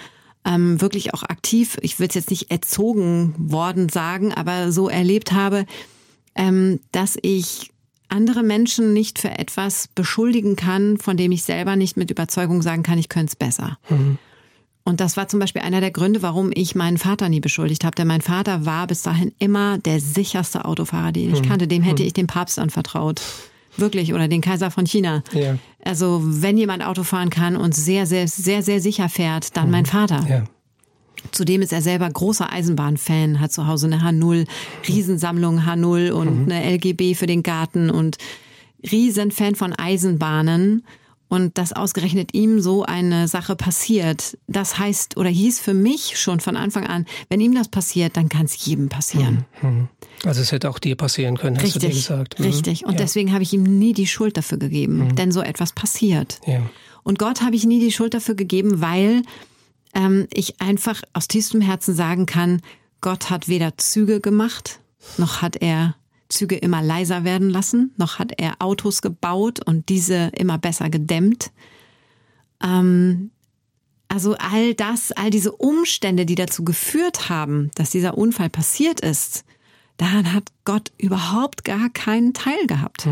[0.44, 5.32] ähm, wirklich auch aktiv, ich will es jetzt nicht erzogen worden sagen, aber so erlebt
[5.32, 5.66] habe,
[6.34, 7.70] ähm, dass ich
[8.08, 12.82] andere Menschen nicht für etwas beschuldigen kann, von dem ich selber nicht mit Überzeugung sagen
[12.82, 13.78] kann, ich könnte es besser.
[14.84, 17.94] Und das war zum Beispiel einer der Gründe, warum ich meinen Vater nie beschuldigt habe.
[17.94, 21.68] Denn mein Vater war bis dahin immer der sicherste Autofahrer, den ich kannte.
[21.68, 23.22] Dem hätte ich den Papst anvertraut.
[23.76, 25.22] Wirklich, oder den Kaiser von China.
[25.32, 25.56] Ja.
[25.84, 29.86] Also wenn jemand Auto fahren kann und sehr, sehr, sehr, sehr sicher fährt, dann mein
[29.86, 30.24] Vater.
[30.28, 30.44] Ja.
[31.30, 34.46] Zudem ist er selber großer Eisenbahnfan, hat zu Hause eine H0,
[34.88, 38.18] Riesensammlung H0 und eine LGB für den Garten und
[38.90, 40.84] Riesenfan von Eisenbahnen.
[41.32, 46.40] Und dass ausgerechnet ihm so eine Sache passiert, das heißt oder hieß für mich schon
[46.40, 49.46] von Anfang an, wenn ihm das passiert, dann kann es jedem passieren.
[50.26, 52.38] Also es hätte auch dir passieren können, hast du dir Richtig, gesagt.
[52.38, 52.44] Mhm.
[52.44, 52.84] richtig.
[52.84, 52.98] Und ja.
[52.98, 56.38] deswegen habe ich ihm nie die Schuld dafür gegeben, denn so etwas passiert.
[56.46, 56.60] Ja.
[57.02, 59.22] Und Gott habe ich nie die Schuld dafür gegeben, weil
[59.94, 62.60] ähm, ich einfach aus tiefstem Herzen sagen kann,
[63.00, 64.80] Gott hat weder Züge gemacht,
[65.16, 65.94] noch hat er
[66.32, 71.52] Züge immer leiser werden lassen, noch hat er Autos gebaut und diese immer besser gedämmt.
[72.62, 73.30] Ähm,
[74.08, 79.44] also all das, all diese Umstände, die dazu geführt haben, dass dieser Unfall passiert ist,
[79.96, 83.06] daran hat Gott überhaupt gar keinen Teil gehabt.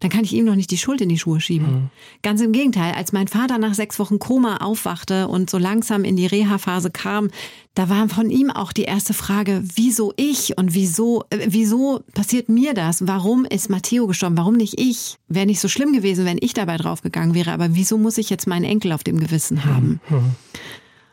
[0.00, 1.90] Dann kann ich ihm noch nicht die Schuld in die Schuhe schieben.
[2.22, 6.14] Ganz im Gegenteil, als mein Vater nach sechs Wochen Koma aufwachte und so langsam in
[6.16, 7.30] die Reha-Phase kam,
[7.74, 12.48] da war von ihm auch die erste Frage, wieso ich und wieso, äh, wieso passiert
[12.48, 13.06] mir das?
[13.06, 14.36] Warum ist Matteo gestorben?
[14.36, 15.16] Warum nicht ich?
[15.28, 18.46] Wäre nicht so schlimm gewesen, wenn ich dabei draufgegangen wäre, aber wieso muss ich jetzt
[18.46, 20.00] meinen Enkel auf dem Gewissen haben?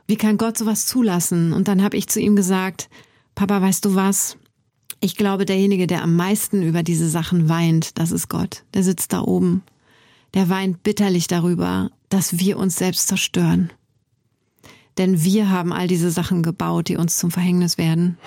[0.07, 1.53] Wie kann Gott sowas zulassen?
[1.53, 2.89] Und dann habe ich zu ihm gesagt,
[3.35, 4.37] Papa, weißt du was?
[4.99, 8.63] Ich glaube, derjenige, der am meisten über diese Sachen weint, das ist Gott.
[8.73, 9.63] Der sitzt da oben.
[10.33, 13.71] Der weint bitterlich darüber, dass wir uns selbst zerstören.
[14.97, 18.17] Denn wir haben all diese Sachen gebaut, die uns zum Verhängnis werden.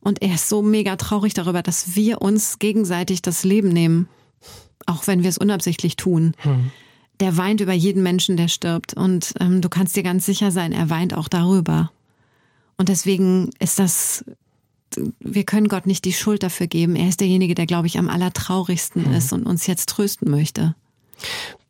[0.00, 4.08] Und er ist so mega traurig darüber, dass wir uns gegenseitig das Leben nehmen.
[4.86, 6.34] Auch wenn wir es unabsichtlich tun.
[7.20, 8.94] Der weint über jeden Menschen, der stirbt.
[8.94, 11.90] Und ähm, du kannst dir ganz sicher sein, er weint auch darüber.
[12.76, 14.24] Und deswegen ist das
[15.20, 16.96] wir können Gott nicht die Schuld dafür geben.
[16.96, 20.74] Er ist derjenige, der, glaube ich, am allertraurigsten ist und uns jetzt trösten möchte.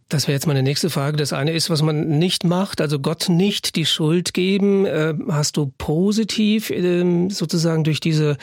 [0.08, 1.16] Das wäre jetzt meine nächste Frage.
[1.16, 4.86] Das eine ist, was man nicht macht, also Gott nicht die Schuld geben.
[4.86, 8.36] Äh, hast du positiv ähm, sozusagen durch diese,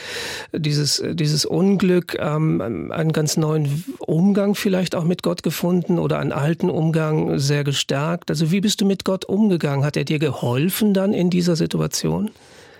[0.51, 6.33] dieses, dieses Unglück ähm, einen ganz neuen Umgang vielleicht auch mit Gott gefunden oder einen
[6.33, 8.29] alten Umgang sehr gestärkt?
[8.29, 9.85] Also wie bist du mit Gott umgegangen?
[9.85, 12.31] Hat er dir geholfen dann in dieser Situation?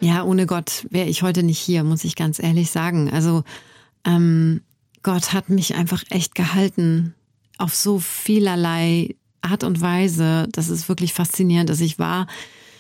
[0.04, 3.10] Ja, ohne Gott wäre ich heute nicht hier, muss ich ganz ehrlich sagen.
[3.10, 3.44] Also
[4.06, 4.62] ähm,
[5.02, 7.14] Gott hat mich einfach echt gehalten
[7.58, 10.48] auf so vielerlei Art und Weise.
[10.52, 11.70] Das ist wirklich faszinierend.
[11.70, 12.28] Also ich war,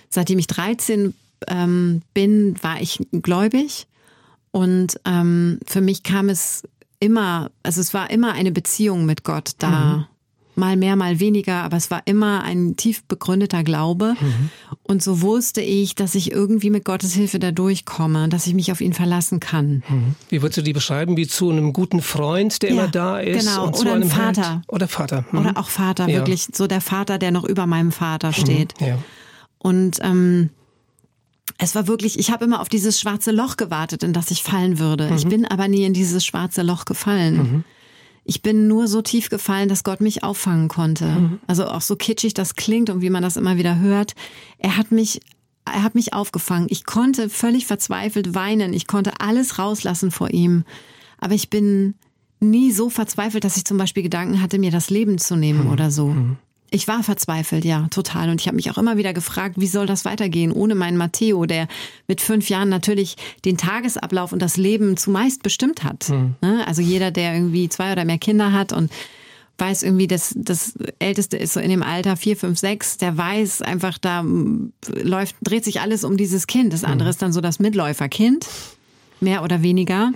[0.10, 1.14] seitdem ich 13
[1.48, 3.88] ähm, bin, war ich gläubig.
[4.52, 6.64] Und ähm, für mich kam es
[7.00, 9.70] immer, also es war immer eine Beziehung mit Gott da.
[9.70, 10.06] Mhm.
[10.56, 14.16] Mal mehr, mal weniger, aber es war immer ein tief begründeter Glaube.
[14.20, 14.50] Mhm.
[14.84, 18.72] Und so wusste ich, dass ich irgendwie mit Gottes Hilfe da durchkomme, dass ich mich
[18.72, 19.82] auf ihn verlassen kann.
[19.90, 20.16] Mhm.
[20.30, 21.18] Wie würdest du die beschreiben?
[21.18, 23.46] Wie zu einem guten Freund, der Ja, immer da ist?
[23.48, 23.66] genau.
[23.68, 24.50] Und zu Oder ein einem Vater.
[24.52, 24.62] Held?
[24.68, 25.26] Oder Vater.
[25.32, 25.40] Mhm.
[25.40, 26.18] Oder auch Vater, Ja.
[26.20, 28.74] wirklich so der Vater, der noch über meinem Vater steht.
[28.80, 29.00] Ja.
[29.58, 30.50] Und ähm,
[31.58, 34.80] es war wirklich, ich habe immer auf dieses schwarze Loch gewartet, in das ich fallen
[34.80, 35.12] würde.
[35.16, 37.64] Ich bin aber nie in dieses schwarze Loch gefallen.
[38.26, 41.06] Ich bin nur so tief gefallen, dass Gott mich auffangen konnte.
[41.48, 44.14] Also auch so kitschig das klingt und wie man das immer wieder hört.
[44.58, 45.20] Er hat mich,
[45.66, 46.68] er hat mich aufgefangen.
[46.70, 48.74] Ich konnte völlig verzweifelt weinen.
[48.74, 50.64] Ich konnte alles rauslassen vor ihm.
[51.18, 51.96] Aber ich bin
[52.40, 55.92] nie so verzweifelt, dass ich zum Beispiel Gedanken hatte, mir das Leben zu nehmen oder
[55.92, 56.16] so.
[56.74, 58.32] Ich war verzweifelt, ja, total.
[58.32, 61.46] Und ich habe mich auch immer wieder gefragt, wie soll das weitergehen ohne meinen Matteo,
[61.46, 61.68] der
[62.08, 66.10] mit fünf Jahren natürlich den Tagesablauf und das Leben zumeist bestimmt hat.
[66.42, 66.66] Ne?
[66.66, 68.92] Also jeder, der irgendwie zwei oder mehr Kinder hat und
[69.60, 73.62] weiß irgendwie, dass das Älteste ist so in dem Alter vier, fünf, sechs, der weiß
[73.62, 74.26] einfach, da
[74.88, 76.74] läuft, dreht sich alles um dieses Kind.
[76.74, 78.48] Das andere ist dann so das Mitläuferkind
[79.24, 80.12] mehr oder weniger.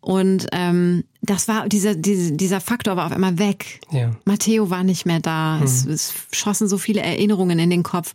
[0.00, 3.80] Und ähm, das war dieser diese, dieser Faktor war auf einmal weg.
[3.90, 4.16] Ja.
[4.24, 5.60] Matteo war nicht mehr da.
[5.62, 8.14] Es, es schossen so viele Erinnerungen in den Kopf.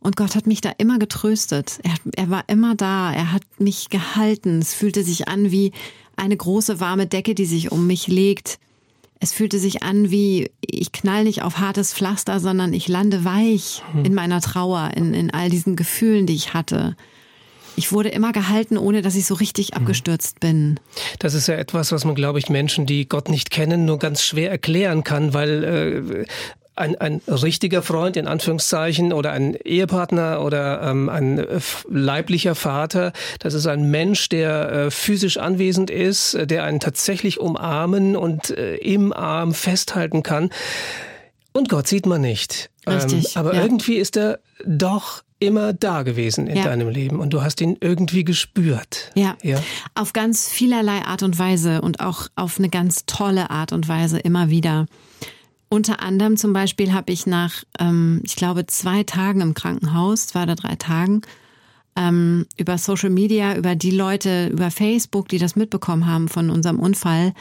[0.00, 1.80] Und Gott hat mich da immer getröstet.
[1.82, 3.12] Er, er war immer da.
[3.12, 4.60] Er hat mich gehalten.
[4.60, 5.72] Es fühlte sich an wie
[6.16, 8.58] eine große warme Decke, die sich um mich legt.
[9.20, 13.82] Es fühlte sich an wie, ich knall nicht auf hartes Pflaster, sondern ich lande weich
[14.04, 16.96] in meiner Trauer, in, in all diesen Gefühlen, die ich hatte.
[17.78, 20.80] Ich wurde immer gehalten, ohne dass ich so richtig abgestürzt bin.
[21.20, 24.24] Das ist ja etwas, was man, glaube ich, Menschen, die Gott nicht kennen, nur ganz
[24.24, 26.24] schwer erklären kann, weil äh,
[26.74, 31.46] ein, ein richtiger Freund in Anführungszeichen oder ein Ehepartner oder ähm, ein
[31.88, 38.16] leiblicher Vater, das ist ein Mensch, der äh, physisch anwesend ist, der einen tatsächlich umarmen
[38.16, 40.50] und äh, im Arm festhalten kann.
[41.52, 42.70] Und Gott sieht man nicht.
[42.88, 43.62] Richtig, Ähm, aber ja.
[43.62, 46.64] irgendwie ist er doch immer da gewesen in Ja.
[46.64, 49.10] deinem Leben und du hast ihn irgendwie gespürt.
[49.14, 49.36] Ja.
[49.42, 49.62] Ja.
[49.94, 54.18] Auf ganz vielerlei Art und Weise und auch auf eine ganz tolle Art und Weise
[54.18, 54.86] immer wieder.
[55.68, 60.44] Unter anderem zum Beispiel habe ich nach, ähm, ich glaube, zwei Tagen im Krankenhaus, zwei
[60.44, 61.20] oder drei Tagen,
[61.94, 66.80] ähm, über Social Media, über die Leute, über Facebook, die das mitbekommen haben von unserem
[66.80, 67.34] Unfall,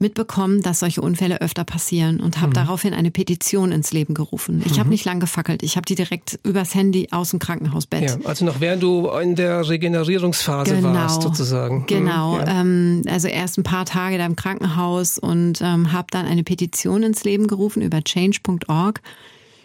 [0.00, 4.62] mitbekommen, dass solche Unfälle öfter passieren und habe daraufhin eine Petition ins Leben gerufen.
[4.64, 8.02] Ich habe nicht lang gefackelt, ich habe die direkt übers Handy aus dem Krankenhausbett.
[8.02, 11.84] Ja, also noch während du in der Regenerierungsphase warst, sozusagen.
[11.86, 12.34] Genau.
[12.34, 12.60] Mhm, ja.
[12.60, 17.02] Ähm, also erst ein paar Tage da im Krankenhaus und ähm, habe dann eine Petition
[17.02, 19.00] ins Leben gerufen über change.org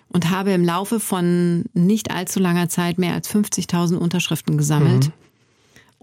[0.10, 5.12] und habe im Laufe von nicht allzu langer Zeit mehr als 50.000 Unterschriften gesammelt,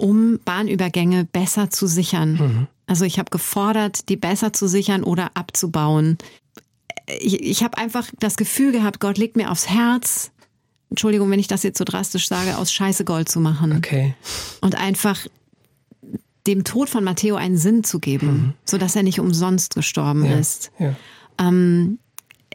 [0.03, 2.67] um Bahnübergänge besser zu sichern.
[2.87, 6.19] Also ich habe gefordert, die besser zu sichern oder abzubauen.
[7.21, 10.33] Ich, ich habe einfach das Gefühl gehabt, Gott legt mir aufs Herz,
[10.91, 14.15] Entschuldigung, wenn ich das jetzt so drastisch sage, aus Scheiße Gold zu machen Okay.
[14.61, 15.27] und einfach
[16.49, 20.37] dem Tod von Matteo einen Sinn zu geben, so dass er nicht umsonst gestorben Ja.
[20.39, 20.73] ist.
[20.81, 20.97] Ja.
[21.39, 21.99] Ähm,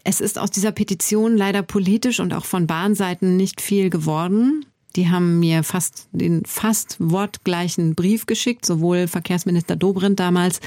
[0.03, 4.65] es ist aus dieser Petition leider politisch und auch von Bahnseiten nicht viel geworden.
[4.95, 10.59] Die haben mir fast den fast wortgleichen Brief geschickt, sowohl Verkehrsminister Dobrindt damals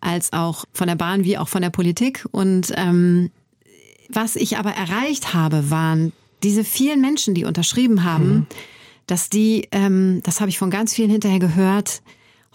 [0.00, 2.24] als auch von der Bahn wie auch von der Politik.
[2.30, 3.30] Und ähm,
[4.08, 8.46] was ich aber erreicht habe, waren diese vielen Menschen, die unterschrieben haben,
[9.06, 12.00] dass die, ähm, das habe ich von ganz vielen hinterher gehört,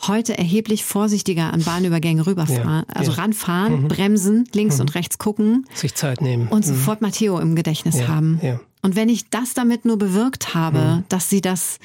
[0.07, 3.17] heute erheblich vorsichtiger an Bahnübergänge rüberfahren, Ja, also ja.
[3.17, 6.47] ranfahren, bremsen, links und rechts gucken Sich Zeit nehmen.
[6.47, 8.39] und sofort Matteo im Gedächtnis Ja, haben.
[8.41, 8.59] ja.
[8.83, 11.79] Und wenn ich das damit nur bewirkt habe, dass sie das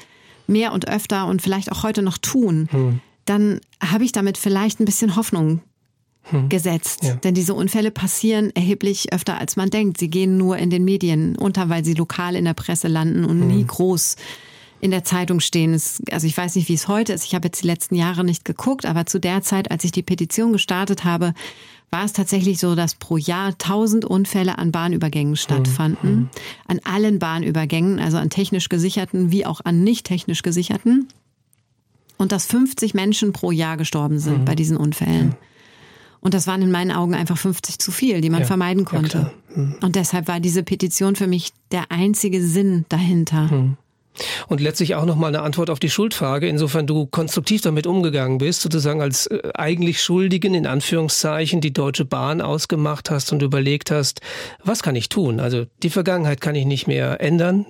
[0.45, 4.85] mehr und öfter und vielleicht auch heute noch tun, dann habe ich damit vielleicht ein
[4.85, 5.61] bisschen Hoffnung
[6.49, 7.03] gesetzt.
[7.03, 7.15] Ja.
[7.15, 9.97] Denn diese Unfälle passieren erheblich öfter, als man denkt.
[9.97, 13.47] Sie gehen nur in den Medien unter, weil sie lokal in der Presse landen und
[13.47, 14.15] nie groß
[14.81, 15.73] in der Zeitung stehen.
[15.73, 17.25] Es, also ich weiß nicht, wie es heute ist.
[17.25, 20.03] Ich habe jetzt die letzten Jahre nicht geguckt, aber zu der Zeit, als ich die
[20.03, 21.33] Petition gestartet habe,
[21.91, 26.29] war es tatsächlich so, dass pro Jahr 1000 Unfälle an Bahnübergängen stattfanden.
[26.67, 31.07] An allen Bahnübergängen, also an technisch gesicherten wie auch an nicht technisch gesicherten.
[32.17, 35.35] Und dass 50 Menschen pro Jahr gestorben sind bei diesen Unfällen.
[36.21, 38.89] Und das waren in meinen Augen einfach 50 zu viel, die man Ja, vermeiden ja,
[38.89, 39.09] konnte.
[39.09, 39.33] klar.
[39.53, 39.75] Hm.
[39.81, 43.49] Und deshalb war diese Petition für mich der einzige Sinn dahinter.
[43.49, 43.77] Hm.
[44.47, 48.61] Und letztlich auch nochmal eine Antwort auf die Schuldfrage, insofern du konstruktiv damit umgegangen bist,
[48.61, 54.21] sozusagen als äh, eigentlich Schuldigen in Anführungszeichen die Deutsche Bahn ausgemacht hast und überlegt hast,
[54.63, 55.39] was kann ich tun?
[55.39, 57.65] Also die Vergangenheit kann ich nicht mehr ändern,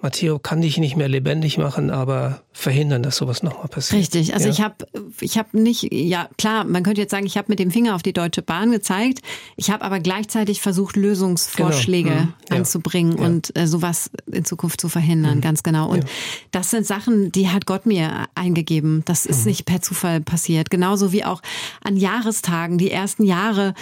[0.00, 4.00] Matteo kann dich nicht mehr lebendig machen, aber verhindern, dass sowas nochmal passiert.
[4.00, 4.52] Richtig, also Ja.
[4.52, 4.74] ich habe
[5.20, 8.02] ich hab nicht, ja klar, man könnte jetzt sagen, ich habe mit dem Finger auf
[8.02, 9.20] die Deutsche Bahn gezeigt,
[9.56, 12.20] ich habe aber gleichzeitig versucht, Lösungsvorschläge Genau.
[12.22, 12.32] Mhm.
[12.50, 12.56] Ja.
[12.56, 13.24] anzubringen Ja.
[13.24, 15.73] Und äh, sowas in Zukunft zu verhindern, ganz genau.
[15.82, 16.10] Und Ja.
[16.52, 19.02] das sind Sachen, die hat Gott mir eingegeben.
[19.04, 19.30] Das Mhm.
[19.30, 20.70] ist nicht per Zufall passiert.
[20.70, 21.42] Genauso wie auch
[21.82, 22.78] an Jahrestagen.
[22.78, 23.74] Die ersten Jahre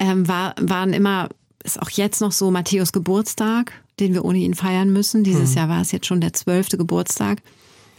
[0.00, 1.28] ähm, war, waren immer,
[1.64, 5.24] ist auch jetzt noch so Matthäus Geburtstag, den wir ohne ihn feiern müssen.
[5.24, 7.42] Dieses Jahr war es jetzt schon der zwölfte Geburtstag.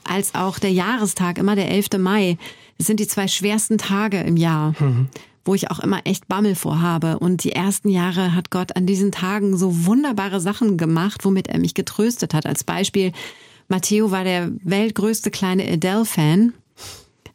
[0.05, 1.97] Als auch der Jahrestag, immer der 11.
[1.99, 2.37] Mai.
[2.77, 4.73] Das sind die zwei schwersten Tage im Jahr,
[5.45, 7.19] wo ich auch immer echt Bammel vorhabe.
[7.19, 11.59] Und die ersten Jahre hat Gott an diesen Tagen so wunderbare Sachen gemacht, womit er
[11.59, 12.45] mich getröstet hat.
[12.45, 13.11] Als Beispiel,
[13.67, 16.53] Matteo war der weltgrößte kleine Adele-Fan.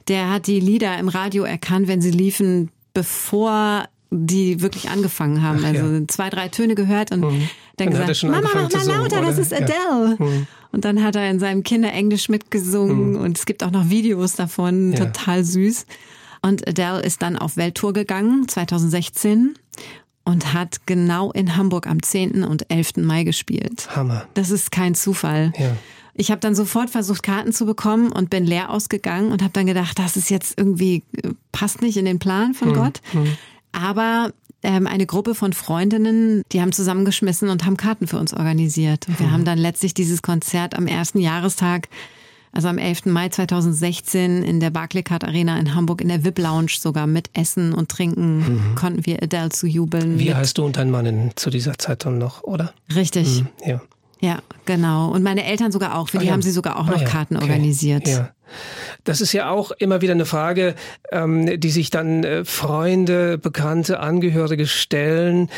[0.09, 5.61] Der hat die Lieder im Radio erkannt, wenn sie liefen, bevor die wirklich angefangen haben.
[5.62, 6.09] Ach, also ja.
[6.09, 9.35] zwei, drei Töne gehört und dann Dann er gesagt, Mama, mach mal singen, lauter, das
[9.35, 9.38] oder?
[9.40, 9.59] ist Ja.
[9.59, 10.47] Adele.
[10.73, 14.93] Und dann hat er in seinem Kinderenglisch mitgesungen und es gibt auch noch Videos davon,
[14.93, 15.07] Ja.
[15.07, 15.87] total süß.
[16.44, 19.54] Und Adele ist dann auf Welttour gegangen, 2016,
[20.24, 22.44] und hat genau in Hamburg am 10.
[22.44, 22.98] und 11.
[22.98, 23.88] Mai gespielt.
[23.96, 24.26] Hammer.
[24.35, 25.54] Das ist kein Zufall.
[25.59, 25.74] Ja.
[26.12, 29.64] Ich habe dann sofort versucht, Karten zu bekommen und bin leer ausgegangen und habe dann
[29.64, 33.00] gedacht, das ist jetzt irgendwie, äh, passt nicht in den Plan von Gott.
[33.72, 34.30] Aber
[34.62, 39.09] ähm, eine Gruppe von Freundinnen, die haben zusammengeschmissen und haben Karten für uns organisiert.
[39.09, 41.88] Und wir haben dann letztlich dieses Konzert am ersten Jahrestag,
[42.55, 43.07] also am 11.
[43.07, 47.73] Mai 2016 in der Barclaycard Arena in Hamburg in der VIP Lounge sogar mit Essen
[47.75, 50.19] und Trinken konnten wir Adele zu jubeln.
[50.19, 52.73] Wie heißt du und dein Mann in, zu dieser Zeit dann noch, oder?
[52.95, 53.45] richtig.
[53.64, 53.81] Ja.
[54.21, 55.11] Ja, genau.
[55.11, 56.09] Und meine Eltern sogar auch.
[56.09, 56.33] Für Ah, die ja.
[56.33, 57.07] haben sie sogar auch Ah, noch ja.
[57.09, 57.45] Karten Okay.
[57.45, 58.09] organisiert.
[58.09, 58.31] Ja.
[59.05, 60.75] Das ist ja auch immer wieder eine Frage,
[61.12, 65.51] ähm, die sich dann äh, Freunde, Bekannte, Angehörige stellen.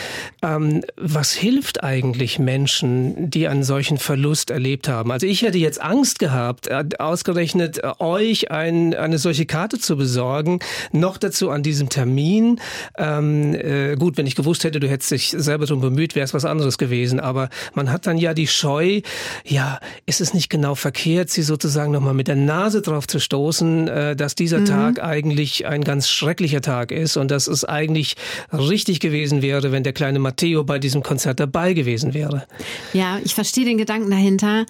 [0.42, 5.10] Ähm, was hilft eigentlich Menschen, die einen solchen Verlust erlebt haben?
[5.12, 9.96] Also ich hätte jetzt Angst gehabt, äh, ausgerechnet äh, euch ein, eine solche Karte zu
[9.96, 10.60] besorgen,
[10.92, 12.60] noch dazu an diesem Termin.
[12.98, 16.34] Ähm, äh, gut, wenn ich gewusst hätte, du hättest dich selber darum bemüht, wäre es
[16.34, 17.20] was anderes gewesen.
[17.20, 19.00] Aber man hat dann ja die Scheu,
[19.44, 23.86] ja, ist es nicht genau verkehrt, sie sozusagen nochmal mit der Nase drauf zu stoßen?
[23.88, 24.66] äh, dass dieser mhm.
[24.66, 28.16] Tag eigentlich ein ganz schrecklicher Tag ist und dass es eigentlich
[28.52, 32.46] richtig gewesen wäre, wenn der kleine Matteo bei diesem Konzert dabei gewesen wäre.
[32.92, 34.66] Ja, ich verstehe den Gedanken dahinter.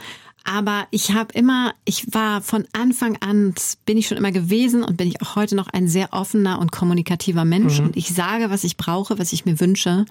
[0.48, 3.52] Aber ich habe immer, ich war von Anfang an,
[3.84, 6.70] bin ich schon immer gewesen und bin ich auch heute noch ein sehr offener und
[6.70, 7.80] kommunikativer Mensch.
[7.80, 7.86] Mhm.
[7.86, 10.06] Und ich sage, was ich brauche, was ich mir wünsche.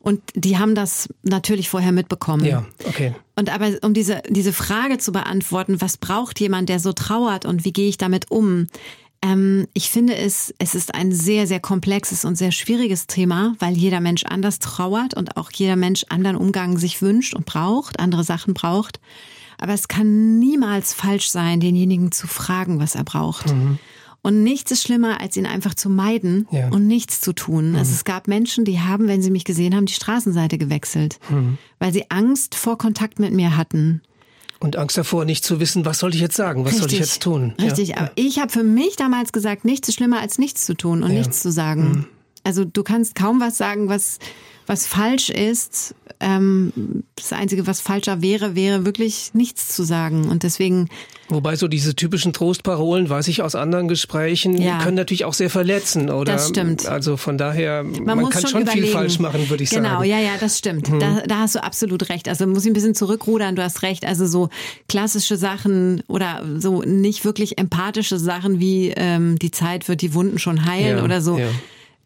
[0.00, 2.44] Und die haben das natürlich vorher mitbekommen.
[2.44, 3.14] Ja, okay.
[3.36, 7.64] Und aber um diese, diese Frage zu beantworten, was braucht jemand, der so trauert und
[7.64, 8.68] wie gehe ich damit um?
[9.20, 13.76] Ähm, ich finde es, es ist ein sehr, sehr komplexes und sehr schwieriges Thema, weil
[13.76, 18.24] jeder Mensch anders trauert und auch jeder Mensch anderen Umgang sich wünscht und braucht, andere
[18.24, 19.00] Sachen braucht.
[19.58, 23.52] Aber es kann niemals falsch sein, denjenigen zu fragen, was er braucht.
[23.52, 23.78] Mhm.
[24.28, 26.68] Und nichts ist schlimmer, als ihn einfach zu meiden ja.
[26.68, 27.70] und nichts zu tun.
[27.70, 27.76] Mhm.
[27.76, 31.56] Also es gab Menschen, die haben, wenn sie mich gesehen haben, die Straßenseite gewechselt, mhm.
[31.78, 34.02] weil sie Angst vor Kontakt mit mir hatten.
[34.58, 36.82] Und Angst davor, nicht zu wissen, was soll ich jetzt sagen, was Richtig.
[36.82, 37.54] soll ich jetzt tun.
[37.58, 37.96] Richtig, ja.
[37.96, 41.10] aber ich habe für mich damals gesagt, nichts ist schlimmer, als nichts zu tun und
[41.10, 41.20] ja.
[41.20, 41.88] nichts zu sagen.
[41.88, 42.04] Mhm.
[42.44, 44.18] Also du kannst kaum was sagen, was
[44.68, 46.72] was falsch ist, ähm,
[47.14, 50.28] das Einzige, was falscher wäre, wäre wirklich nichts zu sagen.
[50.28, 50.88] Und deswegen.
[51.28, 54.78] Wobei so diese typischen Trostparolen, weiß ich aus anderen Gesprächen, ja.
[54.82, 56.32] können natürlich auch sehr verletzen, oder?
[56.32, 56.86] Das stimmt.
[56.86, 60.02] Also von daher, man, man kann schon, schon viel falsch machen, würde ich genau, sagen.
[60.02, 60.88] Genau, ja, ja, das stimmt.
[60.88, 61.00] Hm.
[61.00, 62.28] Da, da hast du absolut recht.
[62.28, 64.04] Also muss ich ein bisschen zurückrudern, du hast recht.
[64.04, 64.48] Also so
[64.88, 70.38] klassische Sachen oder so nicht wirklich empathische Sachen wie ähm, die Zeit wird die Wunden
[70.38, 71.38] schon heilen ja, oder so.
[71.38, 71.46] Ja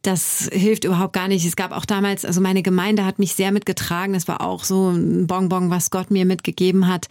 [0.02, 1.46] das hilft überhaupt gar nicht.
[1.46, 4.14] Es gab auch damals, also meine Gemeinde hat mich sehr mitgetragen.
[4.14, 7.08] Das war auch so ein Bonbon, was Gott mir mitgegeben hat.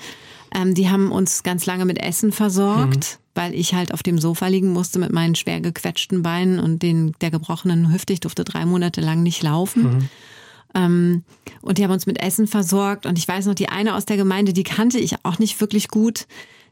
[0.53, 3.39] Ähm, die haben uns ganz lange mit Essen versorgt, mhm.
[3.41, 7.13] weil ich halt auf dem Sofa liegen musste mit meinen schwer gequetschten Beinen und den,
[7.21, 8.11] der gebrochenen Hüfte.
[8.11, 9.83] Ich durfte drei Monate lang nicht laufen.
[9.83, 10.09] Mhm.
[10.75, 11.23] Ähm,
[11.61, 13.05] und die haben uns mit Essen versorgt.
[13.05, 15.87] Und ich weiß noch, die eine aus der Gemeinde, die kannte ich auch nicht wirklich
[15.87, 16.27] gut.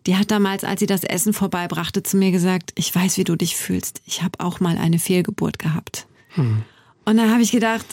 [0.06, 3.38] Die hat damals, als sie das Essen vorbeibrachte, zu mir gesagt, ich weiß, wie du
[3.38, 4.02] dich fühlst.
[4.06, 6.08] Ich habe auch mal eine Fehlgeburt gehabt.
[6.30, 6.64] Hm.
[7.06, 7.86] Und dann habe ich gedacht,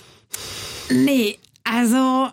[0.90, 2.29] nee, also,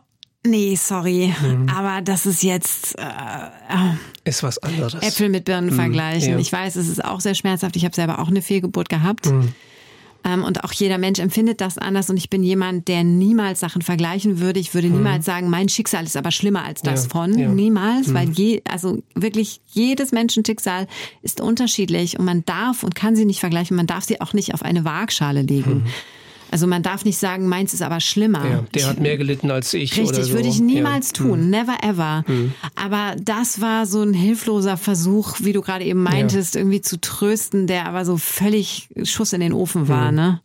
[0.45, 1.69] nee, sorry, hm.
[1.69, 2.97] aber das ist jetzt...
[2.97, 4.93] Äh, äh ist was anderes.
[4.95, 5.75] Äpfel mit Birnen hm.
[5.75, 6.33] vergleichen.
[6.33, 6.39] Ja.
[6.39, 7.75] Ich weiß, es ist auch sehr schmerzhaft.
[7.75, 9.25] Ich habe selber auch eine Fehlgeburt gehabt.
[9.25, 9.53] Hm.
[10.23, 12.09] Ähm, und auch jeder Mensch empfindet das anders.
[12.09, 14.59] Und ich bin jemand, der niemals Sachen vergleichen würde.
[14.59, 14.97] Ich würde hm.
[14.97, 17.09] niemals sagen, mein Schicksal ist aber schlimmer als das ja.
[17.09, 17.37] von.
[17.37, 17.49] Ja.
[17.49, 20.87] Niemals, weil je, also wirklich jedes Menschenschicksal
[21.21, 23.75] ist unterschiedlich und man darf und kann sie nicht vergleichen.
[23.75, 25.85] Man darf sie auch nicht auf eine Waagschale legen.
[26.53, 28.47] Also man darf nicht sagen, meins ist aber schlimmer.
[28.47, 29.97] Ja, der hat mehr gelitten als ich.
[29.97, 30.33] Richtig, oder so.
[30.33, 31.23] würde ich niemals ja.
[31.23, 31.39] tun.
[31.39, 31.49] Hm.
[31.49, 32.23] Never ever.
[32.27, 32.53] Hm.
[32.75, 36.61] Aber das war so ein hilfloser Versuch, wie du gerade eben meintest, ja.
[36.61, 40.15] irgendwie zu trösten, der aber so völlig Schuss in den Ofen war, hm.
[40.15, 40.41] ne?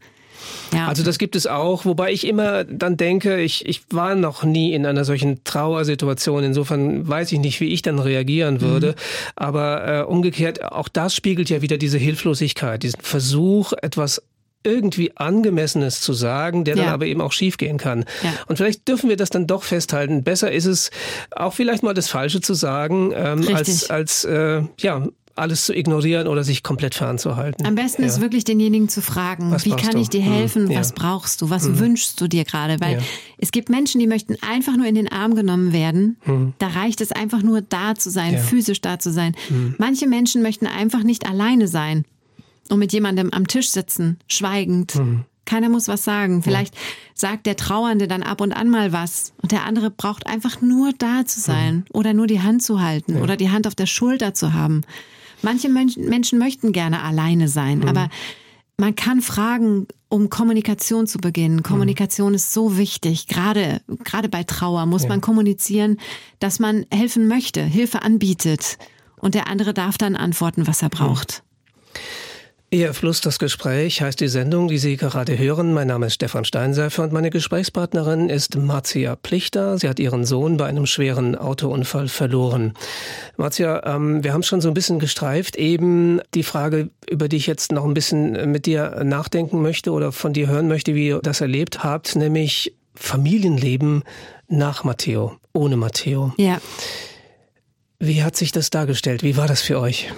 [0.73, 0.88] Ja.
[0.88, 4.73] Also das gibt es auch, wobei ich immer dann denke, ich, ich war noch nie
[4.73, 6.42] in einer solchen Trauersituation.
[6.42, 8.88] Insofern weiß ich nicht, wie ich dann reagieren würde.
[8.88, 9.33] Mhm.
[9.37, 14.23] Aber äh, umgekehrt, auch das spiegelt ja wieder diese Hilflosigkeit, diesen Versuch, etwas
[14.64, 16.85] irgendwie Angemessenes zu sagen, der ja.
[16.85, 18.05] dann aber eben auch schiefgehen kann.
[18.23, 18.33] Ja.
[18.47, 20.25] Und vielleicht dürfen wir das dann doch festhalten.
[20.25, 20.90] Besser ist es,
[21.31, 25.07] auch vielleicht mal das Falsche zu sagen, ähm, als, als äh, ja,
[25.38, 27.64] alles zu ignorieren oder sich komplett fernzuhalten.
[27.64, 28.09] Am besten ja.
[28.09, 30.01] ist wirklich denjenigen zu fragen, was wie kann du?
[30.01, 30.77] ich dir helfen, hm.
[30.77, 31.79] was brauchst du, was hm.
[31.79, 32.81] wünschst du dir gerade?
[32.81, 33.03] Weil ja.
[33.38, 36.16] es gibt Menschen, die möchten einfach nur in den Arm genommen werden.
[36.23, 36.55] Hm.
[36.59, 38.40] Da reicht es einfach nur da zu sein, ja.
[38.40, 39.35] physisch da zu sein.
[39.49, 39.77] Hm.
[39.79, 42.05] Manche Menschen möchten einfach nicht alleine sein
[42.71, 44.95] und mit jemandem am Tisch sitzen, schweigend.
[44.95, 45.25] Mhm.
[45.45, 46.43] Keiner muss was sagen.
[46.43, 46.81] Vielleicht ja.
[47.15, 50.93] sagt der Trauernde dann ab und an mal was und der andere braucht einfach nur
[50.93, 51.85] da zu sein mhm.
[51.93, 53.23] oder nur die Hand zu halten ja.
[53.23, 54.83] oder die Hand auf der Schulter zu haben.
[55.41, 57.89] Manche Menschen möchten gerne alleine sein, mhm.
[57.89, 58.11] aber
[58.77, 61.63] man kann fragen, um Kommunikation zu beginnen.
[61.63, 63.27] Kommunikation ist so wichtig.
[63.27, 65.09] Gerade, gerade bei Trauer muss ja.
[65.09, 65.99] man kommunizieren,
[66.39, 68.79] dass man helfen möchte, Hilfe anbietet.
[69.17, 71.43] Und der andere darf dann antworten, was er braucht.
[72.71, 75.73] Ihr Fluss das Gespräch heißt die Sendung, die Sie gerade hören.
[75.73, 79.79] Mein Name ist Stefan Steinseifer und meine Gesprächspartnerin ist Marzia Plichter.
[79.79, 82.75] Sie hat ihren Sohn bei einem schweren Autounfall verloren.
[83.39, 85.57] Marzia, ähm, wir haben schon so ein bisschen gestreift.
[85.57, 90.13] Eben die Frage, über die ich jetzt noch ein bisschen mit dir nachdenken möchte oder
[90.13, 94.03] von dir hören möchte, wie ihr das erlebt habt, nämlich Familienleben
[94.47, 96.35] nach Matteo, ohne Matteo.
[96.37, 96.61] Ja.
[97.99, 99.23] Wie hat sich das dargestellt?
[99.23, 100.13] Wie war das für euch?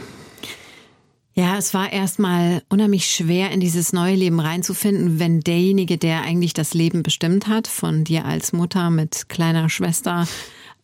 [1.41, 6.53] Ja, es war erstmal unheimlich schwer, in dieses neue Leben reinzufinden, wenn derjenige, der eigentlich
[6.53, 10.29] das Leben bestimmt hat, von dir als Mutter mit kleiner Schwester,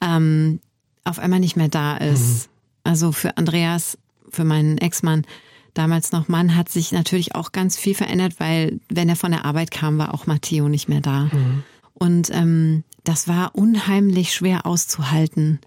[0.01, 0.61] ähm,
[1.05, 2.49] auf einmal nicht mehr da ist.
[2.49, 2.53] Mhm.
[2.85, 3.99] Also für Andreas,
[4.31, 5.27] für meinen Ex-Mann,
[5.75, 9.45] damals noch Mann, hat sich natürlich auch ganz viel verändert, weil wenn er von der
[9.45, 11.25] Arbeit kam, war auch Matteo nicht mehr da.
[11.25, 11.65] Mhm.
[11.93, 15.61] Und ähm, das war unheimlich schwer auszuhalten,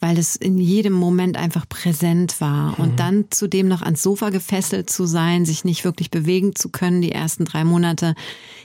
[0.00, 2.72] weil es in jedem Moment einfach präsent war.
[2.72, 2.74] Mhm.
[2.78, 7.00] Und dann zudem noch ans Sofa gefesselt zu sein, sich nicht wirklich bewegen zu können,
[7.00, 8.14] die ersten drei Monate.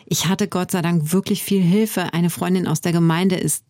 [0.06, 2.14] Ich hatte Gott sei Dank wirklich viel Hilfe.
[2.14, 3.64] Eine Freundin aus der Gemeinde ist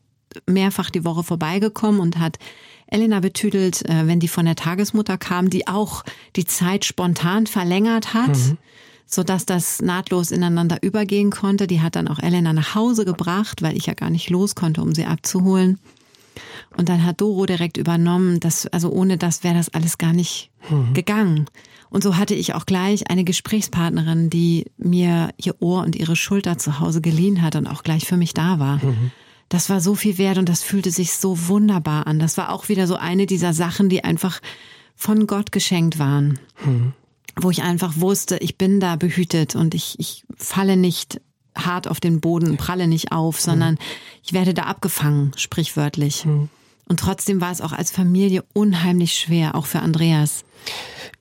[0.47, 2.39] mehrfach die Woche vorbeigekommen und hat
[2.87, 6.03] Elena betüdelt, äh, wenn die von der Tagesmutter kam, die auch
[6.35, 8.37] die Zeit spontan verlängert hat.
[8.37, 8.57] Mhm
[9.13, 11.67] so dass das nahtlos ineinander übergehen konnte.
[11.67, 14.81] Die hat dann auch Elena nach Hause gebracht, weil ich ja gar nicht los konnte,
[14.81, 15.79] um sie abzuholen.
[16.77, 20.51] Und dann hat Doro direkt übernommen, dass, also ohne das wäre das alles gar nicht
[20.69, 20.93] mhm.
[20.93, 21.45] gegangen.
[21.89, 26.57] Und so hatte ich auch gleich eine Gesprächspartnerin, die mir ihr Ohr und ihre Schulter
[26.57, 28.77] zu Hause geliehen hat und auch gleich für mich da war.
[28.77, 29.11] Mhm.
[29.49, 32.19] Das war so viel wert und das fühlte sich so wunderbar an.
[32.19, 34.39] Das war auch wieder so eine dieser Sachen, die einfach
[34.95, 36.39] von Gott geschenkt waren.
[36.63, 36.93] Mhm
[37.39, 41.21] wo ich einfach wusste, ich bin da behütet und ich, ich falle nicht
[41.55, 43.79] hart auf den Boden, pralle nicht auf, sondern mhm.
[44.23, 46.25] ich werde da abgefangen, sprichwörtlich.
[46.25, 46.49] Mhm.
[46.87, 50.43] Und trotzdem war es auch als Familie unheimlich schwer, auch für Andreas.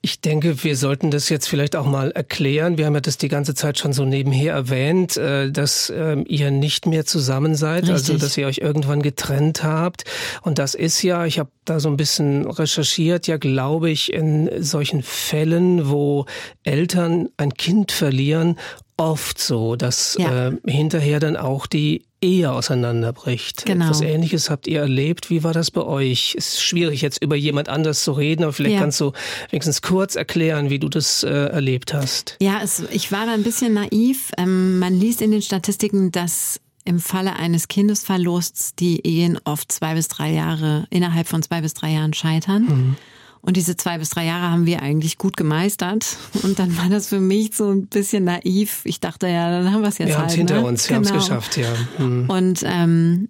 [0.03, 2.79] Ich denke, wir sollten das jetzt vielleicht auch mal erklären.
[2.79, 6.49] Wir haben ja das die ganze Zeit schon so nebenher erwähnt, äh, dass ähm, ihr
[6.49, 8.13] nicht mehr zusammen seid, also Richtig.
[8.15, 10.03] also dass ihr euch irgendwann getrennt habt.
[10.41, 14.49] Und das ist ja, ich habe da so ein bisschen recherchiert, ja, glaube ich, in
[14.63, 16.25] solchen Fällen, wo
[16.63, 18.57] Eltern ein Kind verlieren,
[18.97, 20.49] oft so, dass ja.
[20.49, 23.65] äh, hinterher dann auch die Ehe auseinanderbricht.
[23.65, 23.85] Genau.
[23.85, 25.31] Etwas Ähnliches habt ihr erlebt.
[25.31, 26.35] Wie war das bei euch?
[26.35, 28.79] Ist schwierig jetzt über jemand anders zu reden, aber vielleicht ja.
[28.79, 29.11] kannst du
[29.49, 32.37] wenigstens kurz erklären, wie du das äh, erlebt hast.
[32.39, 34.31] Ja, es, ich war da ein bisschen naiv.
[34.37, 39.95] Ähm, man liest in den Statistiken, dass im Falle eines Kindesverlusts die Ehen oft zwei
[39.95, 42.63] bis drei Jahre, innerhalb von zwei bis drei Jahren scheitern.
[42.63, 42.97] Mhm.
[43.41, 46.17] Und diese zwei bis drei Jahre haben wir eigentlich gut gemeistert.
[46.43, 48.81] Und dann war das für mich so ein bisschen naiv.
[48.83, 50.29] Ich dachte, ja, dann haben wir es jetzt wir halt.
[50.35, 50.67] Wir haben es hinter ne?
[50.67, 51.09] uns, wir genau.
[51.09, 51.73] haben es geschafft, ja.
[51.97, 52.29] Hm.
[52.29, 53.29] Und ähm,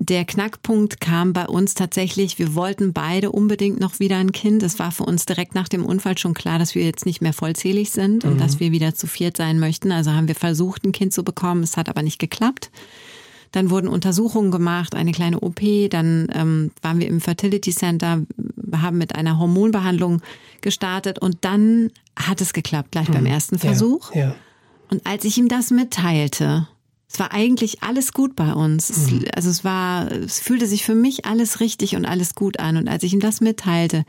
[0.00, 4.62] der Knackpunkt kam bei uns tatsächlich, wir wollten beide unbedingt noch wieder ein Kind.
[4.62, 7.32] Es war für uns direkt nach dem Unfall schon klar, dass wir jetzt nicht mehr
[7.32, 8.38] vollzählig sind und mhm.
[8.38, 9.90] dass wir wieder zu viert sein möchten.
[9.90, 11.64] Also haben wir versucht, ein Kind zu bekommen.
[11.64, 12.70] Es hat aber nicht geklappt.
[13.52, 18.22] Dann wurden Untersuchungen gemacht, eine kleine OP, dann ähm, waren wir im Fertility Center,
[18.72, 20.20] haben mit einer Hormonbehandlung
[20.60, 23.14] gestartet und dann hat es geklappt, gleich hm.
[23.14, 24.14] beim ersten Versuch.
[24.14, 24.34] Ja, ja.
[24.90, 26.66] Und als ich ihm das mitteilte,
[27.10, 28.90] es war eigentlich alles gut bei uns.
[28.90, 29.24] Es, mhm.
[29.34, 32.76] Also es war, es fühlte sich für mich alles richtig und alles gut an.
[32.76, 34.04] Und als ich ihm das mitteilte,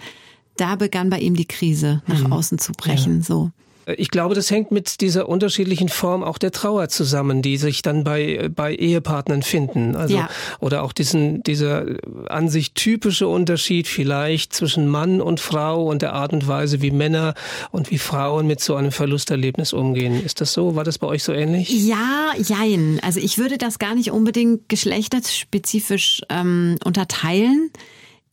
[0.58, 2.34] da begann bei ihm die Krise nach mhm.
[2.34, 3.20] außen zu brechen.
[3.20, 3.24] Ja.
[3.24, 3.52] So.
[3.98, 8.04] Ich glaube, das hängt mit dieser unterschiedlichen Form auch der Trauer zusammen, die sich dann
[8.04, 9.96] bei, bei Ehepartnern finden.
[9.96, 10.30] Also, ja.
[10.60, 11.86] oder auch diesen, dieser
[12.28, 16.92] an sich typische Unterschied vielleicht zwischen Mann und Frau und der Art und Weise, wie
[16.92, 17.34] Männer
[17.72, 20.24] und wie Frauen mit so einem Verlusterlebnis umgehen.
[20.24, 20.76] Ist das so?
[20.76, 21.70] War das bei euch so ähnlich?
[21.70, 23.00] Ja, jein.
[23.04, 27.72] Also ich würde das gar nicht unbedingt geschlechterspezifisch ähm, unterteilen.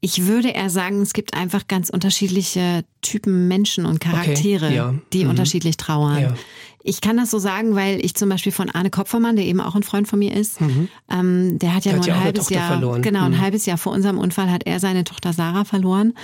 [0.06, 4.94] Ich würde eher sagen, es gibt einfach ganz unterschiedliche Typen Menschen und Charaktere, okay, ja.
[5.12, 5.30] die mhm.
[5.30, 6.22] unterschiedlich trauern.
[6.22, 6.34] Ja.
[6.84, 9.74] Ich kann das so sagen, weil ich zum Beispiel von Arne Kopfermann, der eben auch
[9.74, 10.86] ein Freund von mir ist, mhm.
[11.10, 13.02] ähm, der hat ja der nur hat ein halbes Jahr, verloren.
[13.02, 13.40] genau, ein mhm.
[13.40, 16.14] halbes Jahr vor unserem Unfall hat er seine Tochter Sarah verloren.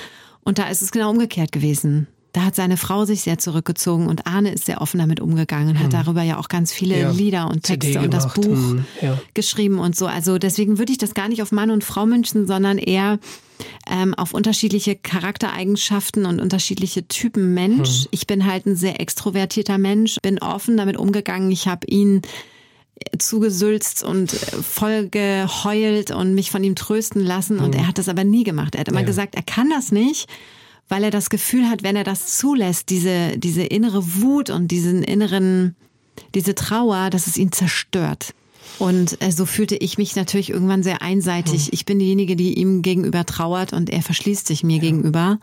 [0.44, 2.06] Und da ist es genau umgekehrt gewesen.
[2.32, 5.84] Da hat seine Frau sich sehr zurückgezogen und Arne ist sehr offen damit umgegangen, hat
[5.84, 5.90] hm.
[5.90, 7.10] darüber ja auch ganz viele ja.
[7.10, 8.84] Lieder und Texte und das Buch hm.
[9.02, 9.20] ja.
[9.34, 10.06] geschrieben und so.
[10.06, 13.18] Also deswegen würde ich das gar nicht auf Mann und Frau münchen, sondern eher
[13.90, 18.04] ähm, auf unterschiedliche Charaktereigenschaften und unterschiedliche Typen Mensch.
[18.04, 18.08] Hm.
[18.12, 21.50] Ich bin halt ein sehr extrovertierter Mensch, bin offen damit umgegangen.
[21.50, 22.22] Ich habe ihn
[23.18, 27.58] zugesülzt und voll geheult und mich von ihm trösten lassen.
[27.58, 28.74] Und er hat das aber nie gemacht.
[28.74, 29.06] Er hat immer ja.
[29.06, 30.28] gesagt, er kann das nicht
[30.92, 35.02] weil er das Gefühl hat, wenn er das zulässt, diese, diese innere Wut und diesen
[35.02, 35.74] inneren,
[36.34, 38.34] diese Trauer, dass es ihn zerstört.
[38.78, 41.62] Und äh, so fühlte ich mich natürlich irgendwann sehr einseitig.
[41.64, 41.70] Hm.
[41.72, 44.82] Ich bin diejenige, die ihm gegenüber trauert und er verschließt sich mir ja.
[44.82, 45.38] gegenüber.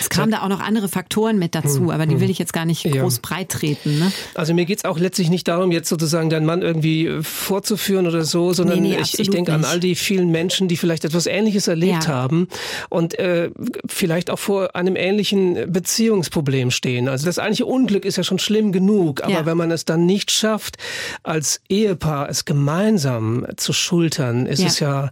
[0.00, 2.20] Es kamen da auch noch andere Faktoren mit dazu, hm, aber die hm.
[2.20, 3.20] will ich jetzt gar nicht groß ja.
[3.22, 3.98] breit treten.
[3.98, 4.12] Ne?
[4.34, 8.52] Also mir geht's auch letztlich nicht darum, jetzt sozusagen deinen Mann irgendwie vorzuführen oder so,
[8.52, 11.68] sondern nee, nee, ich, ich denke an all die vielen Menschen, die vielleicht etwas Ähnliches
[11.68, 12.08] erlebt ja.
[12.08, 12.48] haben
[12.88, 13.50] und äh,
[13.86, 17.08] vielleicht auch vor einem ähnlichen Beziehungsproblem stehen.
[17.08, 19.46] Also das eigentliche Unglück ist ja schon schlimm genug, aber ja.
[19.46, 20.76] wenn man es dann nicht schafft,
[21.22, 25.10] als Ehepaar es gemeinsam zu schultern, ist es ja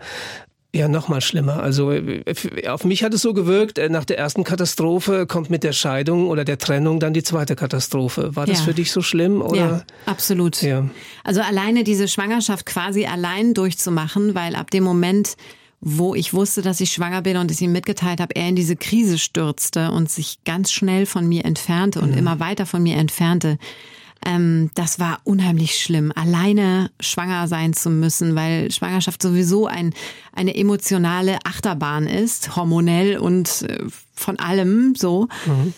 [0.76, 1.62] Ja, noch mal schlimmer.
[1.62, 1.90] Also
[2.68, 6.28] auf mich hat es so gewirkt, äh, nach der ersten Katastrophe kommt mit der Scheidung
[6.28, 8.36] oder der Trennung dann die zweite Katastrophe.
[8.36, 8.64] War das ja.
[8.66, 9.40] für dich so schlimm?
[9.40, 9.56] Oder?
[9.56, 10.60] Ja, absolut.
[10.60, 10.86] Ja.
[11.24, 15.36] Also alleine diese Schwangerschaft quasi allein durchzumachen, weil ab dem Moment,
[15.80, 18.76] wo ich wusste, dass ich schwanger bin und es ihm mitgeteilt habe, er in diese
[18.76, 22.18] Krise stürzte und sich ganz schnell von mir entfernte und mhm.
[22.18, 23.56] immer weiter von mir entfernte.
[24.26, 29.94] Ähm, das war unheimlich schlimm, alleine schwanger sein zu müssen, weil Schwangerschaft sowieso ein,
[30.32, 33.78] eine emotionale Achterbahn ist, hormonell und äh,
[34.14, 35.28] von allem so.
[35.46, 35.74] Mhm.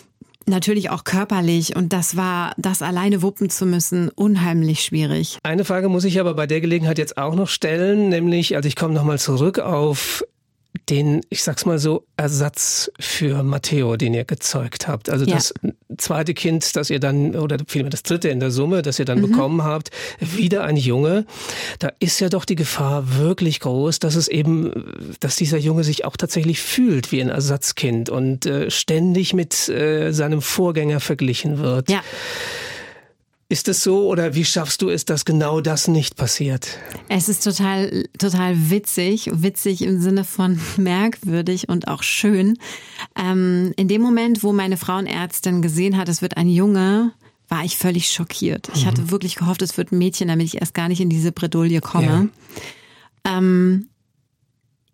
[0.47, 5.37] Natürlich auch körperlich und das war, das alleine wuppen zu müssen, unheimlich schwierig.
[5.43, 8.75] Eine Frage muss ich aber bei der Gelegenheit jetzt auch noch stellen, nämlich, also ich
[8.75, 10.23] komme nochmal zurück auf
[10.89, 15.09] den, ich sag's mal so, Ersatz für Matteo, den ihr gezeugt habt.
[15.09, 15.35] Also ja.
[15.35, 15.53] das
[15.97, 19.19] zweite Kind, das ihr dann, oder vielmehr das dritte in der Summe, das ihr dann
[19.19, 19.31] mhm.
[19.31, 19.89] bekommen habt,
[20.19, 21.25] wieder ein Junge.
[21.79, 26.05] Da ist ja doch die Gefahr wirklich groß, dass es eben, dass dieser Junge sich
[26.05, 31.89] auch tatsächlich fühlt wie ein Ersatzkind und äh, ständig mit äh, seinem Vorgänger verglichen wird.
[31.89, 32.01] Ja.
[33.51, 36.77] Ist es so oder wie schaffst du es, dass genau das nicht passiert?
[37.07, 42.59] Es ist total, total witzig, witzig im Sinne von merkwürdig und auch schön.
[43.17, 47.11] Ähm, in dem Moment, wo meine Frauenärztin gesehen hat, es wird ein Junge,
[47.47, 48.69] war ich völlig schockiert.
[48.75, 48.89] Ich mhm.
[48.89, 51.81] hatte wirklich gehofft, es wird ein Mädchen, damit ich erst gar nicht in diese Bredouille
[51.81, 52.29] komme.
[53.25, 53.37] Ja.
[53.39, 53.89] Ähm,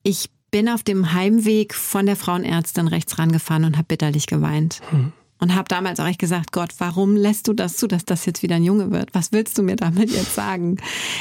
[0.01, 4.80] ich bin auf dem Heimweg von der Frauenärztin rechts rangefahren und habe bitterlich geweint.
[4.93, 5.12] Mhm.
[5.38, 8.42] Und habe damals auch echt gesagt, Gott, warum lässt du das zu, dass das jetzt
[8.42, 9.14] wieder ein Junge wird?
[9.14, 10.78] Was willst du mir damit jetzt sagen?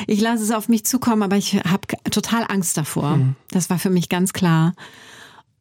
[0.07, 3.17] Ich lasse es auf mich zukommen, aber ich habe total Angst davor.
[3.17, 3.37] Mhm.
[3.51, 4.75] Das war für mich ganz klar.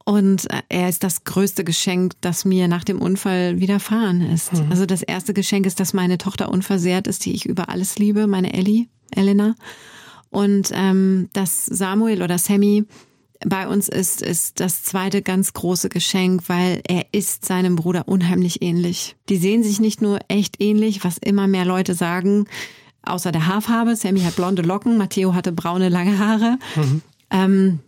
[0.06, 4.54] Und äh, er ist das größte Geschenk, das mir nach dem Unfall widerfahren ist.
[4.54, 4.70] Mhm.
[4.70, 8.28] Also das erste Geschenk ist, dass meine Tochter unversehrt ist, die ich über alles liebe,
[8.28, 9.56] meine Ellie, Elena.
[10.30, 12.86] Und ähm, dass Samuel oder Sammy
[13.46, 18.62] bei uns ist, ist das zweite ganz große Geschenk, weil er ist seinem Bruder unheimlich
[18.62, 19.16] ähnlich.
[19.30, 22.48] Die sehen sich nicht nur echt ähnlich, was immer mehr Leute sagen,
[23.04, 23.96] außer der Haarfarbe.
[23.96, 26.58] Sammy hat blonde Locken, Matteo hatte braune, lange Haare.
[26.76, 27.02] Mhm.
[27.30, 27.80] Ähm,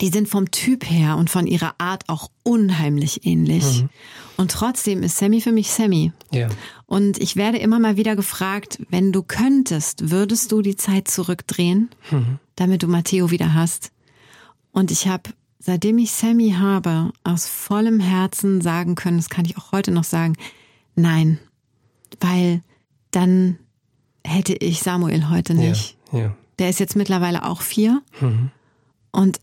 [0.00, 3.82] die sind vom Typ her und von ihrer Art auch unheimlich ähnlich.
[3.82, 3.88] Mhm.
[4.36, 6.12] Und trotzdem ist Sammy für mich Sammy.
[6.32, 6.48] Ja.
[6.86, 11.90] Und ich werde immer mal wieder gefragt, wenn du könntest, würdest du die Zeit zurückdrehen,
[12.10, 12.38] mhm.
[12.56, 13.92] damit du Matteo wieder hast?
[14.74, 19.56] Und ich habe, seitdem ich Sammy habe, aus vollem Herzen sagen können, das kann ich
[19.56, 20.34] auch heute noch sagen,
[20.96, 21.38] nein,
[22.20, 22.60] weil
[23.12, 23.58] dann
[24.26, 25.96] hätte ich Samuel heute nicht.
[26.12, 26.36] Ja, ja.
[26.58, 28.50] Der ist jetzt mittlerweile auch vier mhm.
[29.12, 29.40] und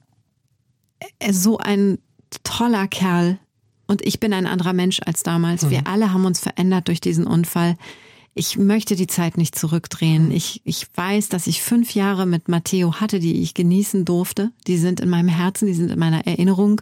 [1.31, 1.97] so ein
[2.43, 3.39] toller Kerl.
[3.87, 5.63] Und ich bin ein anderer Mensch als damals.
[5.63, 5.69] Mhm.
[5.69, 7.77] Wir alle haben uns verändert durch diesen Unfall
[8.33, 10.31] ich möchte die Zeit nicht zurückdrehen.
[10.31, 14.51] Ich, ich weiß, dass ich fünf Jahre mit Matteo hatte, die ich genießen durfte.
[14.67, 16.81] Die sind in meinem Herzen, die sind in meiner Erinnerung.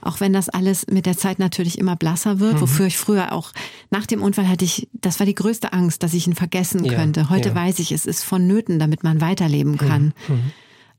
[0.00, 2.60] Auch wenn das alles mit der Zeit natürlich immer blasser wird, mhm.
[2.62, 3.52] wofür ich früher auch
[3.90, 6.94] nach dem Unfall hatte ich, das war die größte Angst, dass ich ihn vergessen ja,
[6.94, 7.28] könnte.
[7.28, 7.54] Heute ja.
[7.54, 9.78] weiß ich, es ist vonnöten, damit man weiterleben mhm.
[9.78, 10.14] kann.
[10.28, 10.52] Mhm.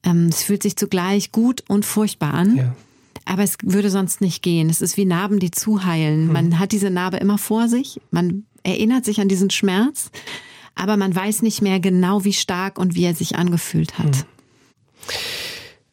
[0.03, 2.55] Ähm, es fühlt sich zugleich gut und furchtbar an.
[2.55, 2.75] Ja.
[3.25, 4.69] Aber es würde sonst nicht gehen.
[4.69, 6.27] Es ist wie Narben, die zuheilen.
[6.27, 6.33] Mhm.
[6.33, 7.99] Man hat diese Narbe immer vor sich.
[8.11, 10.11] Man erinnert sich an diesen Schmerz,
[10.75, 14.15] aber man weiß nicht mehr genau, wie stark und wie er sich angefühlt hat.
[14.15, 14.23] Hm.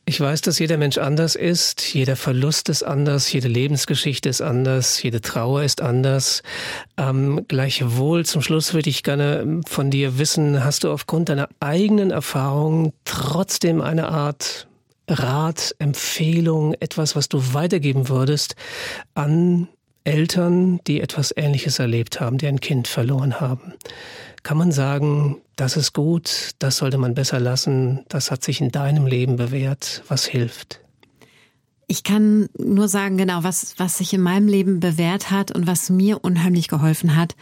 [0.06, 5.02] Ich weiß, dass jeder Mensch anders ist, jeder Verlust ist anders, jede Lebensgeschichte ist anders,
[5.02, 6.42] jede Trauer ist anders.
[6.98, 12.10] Ähm, gleichwohl zum Schluss würde ich gerne von dir wissen, hast du aufgrund deiner eigenen
[12.10, 14.68] Erfahrung trotzdem eine Art
[15.08, 18.56] Rat, Empfehlung, etwas, was du weitergeben würdest
[19.14, 19.68] an
[20.04, 23.72] Eltern, die etwas Ähnliches erlebt haben, die ein Kind verloren haben.
[24.42, 28.70] Kann man sagen, das ist gut, das sollte man besser lassen, das hat sich in
[28.70, 30.80] deinem Leben bewährt, was hilft?
[31.86, 35.90] Ich kann nur sagen, genau, was, was sich in meinem Leben bewährt hat und was
[35.90, 37.34] mir unheimlich geholfen hat,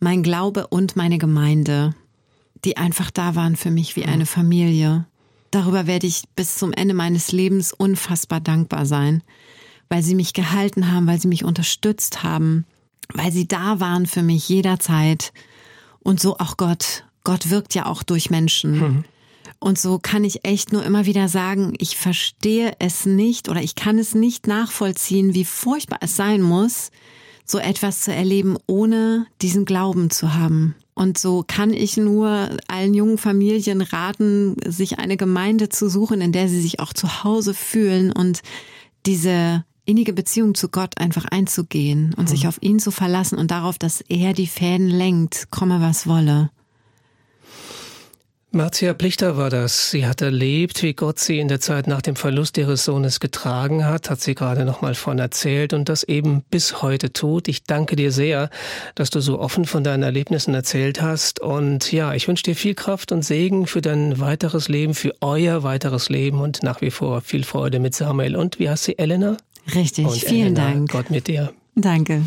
[0.00, 1.94] mein Glaube und meine Gemeinde,
[2.64, 5.06] die einfach da waren für mich wie eine Familie.
[5.50, 9.22] Darüber werde ich bis zum Ende meines Lebens unfassbar dankbar sein
[9.88, 12.64] weil sie mich gehalten haben, weil sie mich unterstützt haben,
[13.12, 15.32] weil sie da waren für mich jederzeit.
[16.00, 17.04] Und so auch Gott.
[17.24, 18.78] Gott wirkt ja auch durch Menschen.
[18.78, 19.04] Mhm.
[19.60, 23.74] Und so kann ich echt nur immer wieder sagen, ich verstehe es nicht oder ich
[23.74, 26.90] kann es nicht nachvollziehen, wie furchtbar es sein muss,
[27.44, 30.76] so etwas zu erleben, ohne diesen Glauben zu haben.
[30.94, 36.32] Und so kann ich nur allen jungen Familien raten, sich eine Gemeinde zu suchen, in
[36.32, 38.42] der sie sich auch zu Hause fühlen und
[39.06, 42.28] diese innige Beziehung zu Gott einfach einzugehen und mhm.
[42.28, 46.50] sich auf ihn zu verlassen und darauf, dass er die Fäden lenkt, komme was wolle.
[48.50, 49.90] Marcia Plichter war das.
[49.90, 53.84] Sie hat erlebt, wie Gott sie in der Zeit nach dem Verlust ihres Sohnes getragen
[53.84, 57.46] hat, hat sie gerade noch mal von erzählt und das eben bis heute tut.
[57.48, 58.48] Ich danke dir sehr,
[58.94, 62.74] dass du so offen von deinen Erlebnissen erzählt hast und ja, ich wünsche dir viel
[62.74, 67.20] Kraft und Segen für dein weiteres Leben, für euer weiteres Leben und nach wie vor
[67.20, 68.34] viel Freude mit Samuel.
[68.34, 69.36] Und wie heißt sie, Elena?
[69.74, 70.90] Richtig, und vielen Elena, Dank.
[70.90, 71.52] Gott mit dir.
[71.74, 72.22] Danke.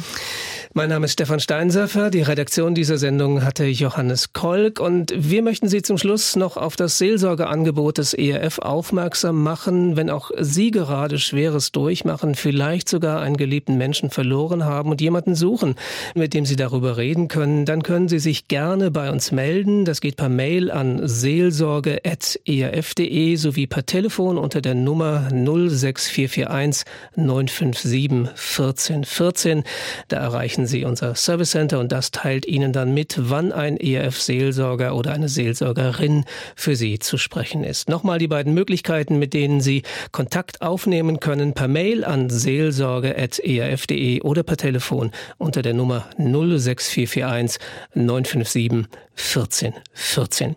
[0.73, 2.09] Mein Name ist Stefan Steinserfer.
[2.09, 6.77] Die Redaktion dieser Sendung hatte Johannes Kolk und wir möchten Sie zum Schluss noch auf
[6.77, 13.35] das Seelsorgeangebot des ERF aufmerksam machen, wenn auch Sie gerade Schweres durchmachen, vielleicht sogar einen
[13.35, 15.75] geliebten Menschen verloren haben und jemanden suchen,
[16.15, 19.83] mit dem Sie darüber reden können, dann können Sie sich gerne bei uns melden.
[19.83, 26.85] Das geht per Mail an seelsorge.erf.de sowie per Telefon unter der Nummer 06441
[27.17, 29.65] 957 1414.
[30.07, 33.77] Da erreichen erreichen Sie unser Service Center und das teilt Ihnen dann mit, wann ein
[33.77, 37.89] ERF-Seelsorger oder eine Seelsorgerin für Sie zu sprechen ist.
[37.89, 39.81] Nochmal die beiden Möglichkeiten, mit denen Sie
[40.11, 47.59] Kontakt aufnehmen können, per Mail an seelsorge.erf.de oder per Telefon unter der Nummer 06441
[47.95, 48.85] 957
[49.15, 50.55] 1414.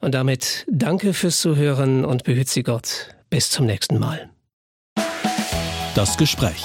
[0.00, 3.14] Und damit danke fürs Zuhören und behüt Sie Gott.
[3.30, 4.30] Bis zum nächsten Mal.
[5.94, 6.64] Das Gespräch